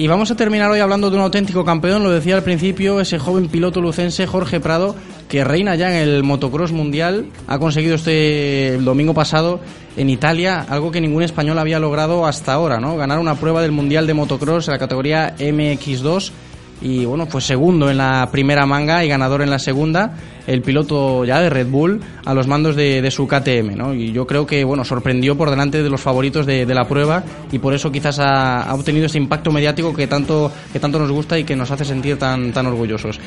Y 0.00 0.06
vamos 0.06 0.30
a 0.30 0.34
terminar 0.34 0.70
hoy 0.70 0.80
hablando 0.80 1.10
de 1.10 1.16
un 1.16 1.22
auténtico 1.22 1.62
campeón, 1.62 2.02
lo 2.02 2.10
decía 2.10 2.34
al 2.34 2.42
principio, 2.42 3.00
ese 3.00 3.18
joven 3.18 3.48
piloto 3.48 3.82
lucense 3.82 4.26
Jorge 4.26 4.58
Prado, 4.58 4.96
que 5.28 5.44
reina 5.44 5.76
ya 5.76 5.90
en 5.90 6.08
el 6.08 6.22
motocross 6.22 6.72
mundial, 6.72 7.26
ha 7.46 7.58
conseguido 7.58 7.96
este 7.96 8.78
domingo 8.80 9.12
pasado 9.12 9.60
en 9.98 10.08
Italia 10.08 10.64
algo 10.70 10.90
que 10.90 11.02
ningún 11.02 11.22
español 11.22 11.58
había 11.58 11.78
logrado 11.78 12.24
hasta 12.24 12.54
ahora, 12.54 12.80
¿no? 12.80 12.96
Ganar 12.96 13.18
una 13.18 13.34
prueba 13.34 13.60
del 13.60 13.72
mundial 13.72 14.06
de 14.06 14.14
motocross 14.14 14.68
en 14.68 14.72
la 14.72 14.78
categoría 14.78 15.36
MX2 15.36 16.32
y 16.80 17.04
bueno, 17.04 17.26
fue 17.26 17.40
segundo 17.40 17.90
en 17.90 17.98
la 17.98 18.28
primera 18.32 18.64
manga 18.66 19.04
y 19.04 19.08
ganador 19.08 19.42
en 19.42 19.50
la 19.50 19.58
segunda, 19.58 20.14
el 20.46 20.62
piloto 20.62 21.24
ya 21.24 21.40
de 21.40 21.50
Red 21.50 21.68
Bull 21.68 22.00
a 22.24 22.34
los 22.34 22.46
mandos 22.46 22.74
de, 22.74 23.08
su 23.10 23.26
KTM. 23.26 23.94
Y 23.94 24.12
yo 24.12 24.26
creo 24.26 24.46
que, 24.46 24.64
bueno, 24.64 24.84
sorprendió 24.84 25.36
por 25.36 25.50
delante 25.50 25.82
de 25.82 25.90
los 25.90 26.00
favoritos 26.00 26.46
de, 26.46 26.66
la 26.66 26.86
prueba 26.86 27.22
y 27.50 27.58
por 27.58 27.74
eso 27.74 27.90
quizás 27.90 28.18
ha, 28.20 28.72
obtenido 28.74 29.06
ese 29.06 29.18
impacto 29.18 29.50
mediático 29.50 29.94
que 29.94 30.06
tanto, 30.06 30.50
que 30.72 30.80
tanto 30.80 30.98
nos 30.98 31.10
gusta 31.10 31.38
y 31.38 31.44
que 31.44 31.56
nos 31.56 31.70
hace 31.70 31.84
sentir 31.84 32.16
tan, 32.16 32.52
tan 32.52 32.66
orgullosos. 32.66 33.18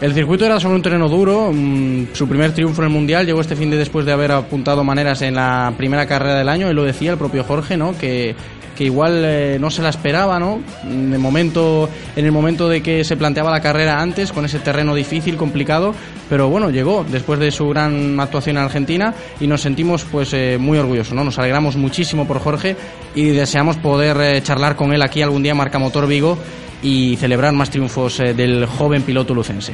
El 0.00 0.12
circuito 0.12 0.44
era 0.44 0.60
sobre 0.60 0.74
un 0.74 0.82
terreno 0.82 1.08
duro, 1.08 1.50
mm, 1.52 2.08
su 2.12 2.28
primer 2.28 2.52
triunfo 2.52 2.82
en 2.82 2.88
el 2.88 2.92
Mundial 2.92 3.24
llegó 3.24 3.40
este 3.40 3.56
fin 3.56 3.70
de 3.70 3.78
después 3.78 4.04
de 4.04 4.12
haber 4.12 4.30
apuntado 4.30 4.84
maneras 4.84 5.22
en 5.22 5.36
la 5.36 5.72
primera 5.76 6.06
carrera 6.06 6.36
del 6.36 6.50
año, 6.50 6.70
y 6.70 6.74
lo 6.74 6.84
decía 6.84 7.12
el 7.12 7.18
propio 7.18 7.44
Jorge, 7.44 7.78
¿no? 7.78 7.96
Que 7.96 8.34
que 8.76 8.84
igual 8.84 9.22
eh, 9.24 9.58
no 9.58 9.70
se 9.70 9.82
la 9.82 9.88
esperaba, 9.88 10.38
¿no? 10.38 10.60
En 10.84 11.12
el, 11.12 11.18
momento, 11.18 11.88
en 12.14 12.24
el 12.24 12.30
momento 12.30 12.68
de 12.68 12.82
que 12.82 13.02
se 13.02 13.16
planteaba 13.16 13.50
la 13.50 13.60
carrera 13.60 14.00
antes, 14.00 14.30
con 14.30 14.44
ese 14.44 14.60
terreno 14.60 14.94
difícil, 14.94 15.36
complicado, 15.36 15.94
pero 16.28 16.48
bueno, 16.48 16.70
llegó 16.70 17.04
después 17.10 17.40
de 17.40 17.50
su 17.50 17.68
gran 17.68 18.20
actuación 18.20 18.58
en 18.58 18.62
Argentina 18.62 19.14
y 19.40 19.46
nos 19.46 19.62
sentimos 19.62 20.04
pues 20.04 20.32
eh, 20.34 20.58
muy 20.60 20.78
orgullosos, 20.78 21.14
¿no? 21.14 21.24
Nos 21.24 21.38
alegramos 21.38 21.76
muchísimo 21.76 22.26
por 22.26 22.38
Jorge 22.38 22.76
y 23.14 23.30
deseamos 23.30 23.76
poder 23.78 24.16
eh, 24.20 24.42
charlar 24.42 24.76
con 24.76 24.92
él 24.92 25.02
aquí 25.02 25.22
algún 25.22 25.42
día 25.42 25.54
Marca 25.54 25.78
Motor 25.78 26.06
Vigo 26.06 26.38
y 26.82 27.16
celebrar 27.16 27.52
más 27.54 27.70
triunfos 27.70 28.18
del 28.18 28.66
joven 28.66 29.02
piloto 29.02 29.34
lucense. 29.34 29.72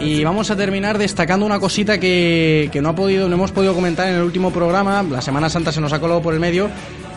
Y 0.00 0.24
vamos 0.24 0.50
a 0.50 0.56
terminar 0.56 0.98
destacando 0.98 1.46
una 1.46 1.60
cosita 1.60 1.98
que, 1.98 2.68
que 2.72 2.80
no 2.80 2.90
ha 2.90 2.94
podido, 2.94 3.28
no 3.28 3.34
hemos 3.36 3.52
podido 3.52 3.74
comentar 3.74 4.08
en 4.08 4.16
el 4.16 4.22
último 4.22 4.50
programa. 4.50 5.02
La 5.02 5.20
Semana 5.20 5.48
Santa 5.48 5.70
se 5.70 5.80
nos 5.80 5.92
ha 5.92 6.00
colado 6.00 6.20
por 6.20 6.34
el 6.34 6.40
medio, 6.40 6.68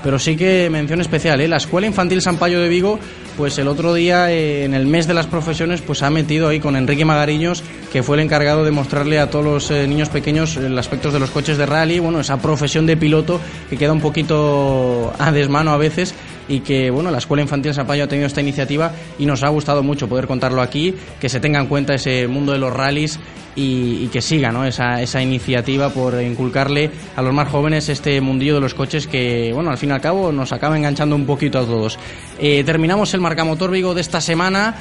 pero 0.03 0.19
sí 0.19 0.35
que 0.35 0.69
mención 0.69 1.01
especial, 1.01 1.41
¿eh? 1.41 1.47
la 1.47 1.57
Escuela 1.57 1.87
Infantil 1.87 2.21
San 2.21 2.37
Payo 2.37 2.61
de 2.61 2.69
Vigo, 2.69 2.99
pues 3.37 3.57
el 3.57 3.67
otro 3.67 3.93
día 3.93 4.31
eh, 4.31 4.63
en 4.63 4.75
el 4.75 4.85
mes 4.85 5.07
de 5.07 5.15
las 5.15 5.25
profesiones, 5.25 5.81
pues 5.81 6.03
ha 6.03 6.11
metido 6.11 6.47
ahí 6.47 6.59
con 6.59 6.75
Enrique 6.75 7.05
Magariños, 7.05 7.63
que 7.91 8.03
fue 8.03 8.17
el 8.17 8.23
encargado 8.23 8.63
de 8.63 8.69
mostrarle 8.69 9.19
a 9.19 9.31
todos 9.31 9.45
los 9.45 9.71
eh, 9.71 9.87
niños 9.87 10.09
pequeños 10.09 10.57
el 10.57 10.77
aspecto 10.77 11.09
de 11.09 11.19
los 11.19 11.31
coches 11.31 11.57
de 11.57 11.65
rally, 11.65 11.97
bueno, 11.97 12.19
esa 12.19 12.37
profesión 12.37 12.85
de 12.85 12.97
piloto 12.97 13.41
que 13.67 13.77
queda 13.77 13.93
un 13.93 14.01
poquito 14.01 15.11
a 15.17 15.31
desmano 15.31 15.71
a 15.71 15.77
veces 15.77 16.13
y 16.47 16.59
que 16.59 16.89
bueno 16.89 17.11
la 17.11 17.17
Escuela 17.17 17.41
Infantil 17.41 17.73
San 17.73 17.87
Payo 17.87 18.03
ha 18.03 18.07
tenido 18.07 18.27
esta 18.27 18.41
iniciativa 18.41 18.91
y 19.17 19.25
nos 19.25 19.43
ha 19.43 19.49
gustado 19.49 19.83
mucho 19.83 20.07
poder 20.07 20.27
contarlo 20.27 20.61
aquí, 20.61 20.95
que 21.19 21.29
se 21.29 21.39
tenga 21.39 21.59
en 21.59 21.67
cuenta 21.67 21.93
ese 21.93 22.27
mundo 22.27 22.51
de 22.51 22.59
los 22.59 22.73
rallies 22.73 23.19
y, 23.55 24.07
que 24.07 24.21
siga 24.21 24.51
¿no? 24.51 24.65
esa, 24.65 25.01
esa 25.01 25.21
iniciativa 25.21 25.89
por 25.89 26.21
inculcarle 26.21 26.91
a 27.15 27.21
los 27.21 27.33
más 27.33 27.49
jóvenes 27.49 27.89
este 27.89 28.19
mundillo 28.21 28.55
de 28.55 28.61
los 28.61 28.73
coches 28.73 29.07
que, 29.07 29.51
bueno, 29.53 29.71
al 29.71 29.77
fin 29.77 29.89
y 29.89 29.93
al 29.93 30.01
cabo 30.01 30.31
nos 30.31 30.51
acaba 30.51 30.77
enganchando 30.77 31.15
un 31.15 31.25
poquito 31.25 31.59
a 31.59 31.65
todos. 31.65 31.97
Eh, 32.39 32.63
terminamos 32.65 33.13
el 33.13 33.21
Marcamotor 33.21 33.71
Vigo 33.71 33.93
de 33.93 34.01
esta 34.01 34.21
semana. 34.21 34.75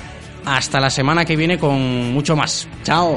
Hasta 0.45 0.79
la 0.79 0.91
semana 0.91 1.25
que 1.25 1.37
viene 1.37 1.59
con 1.59 2.13
mucho 2.13 2.37
más. 2.37 2.69
Chao. 2.83 3.17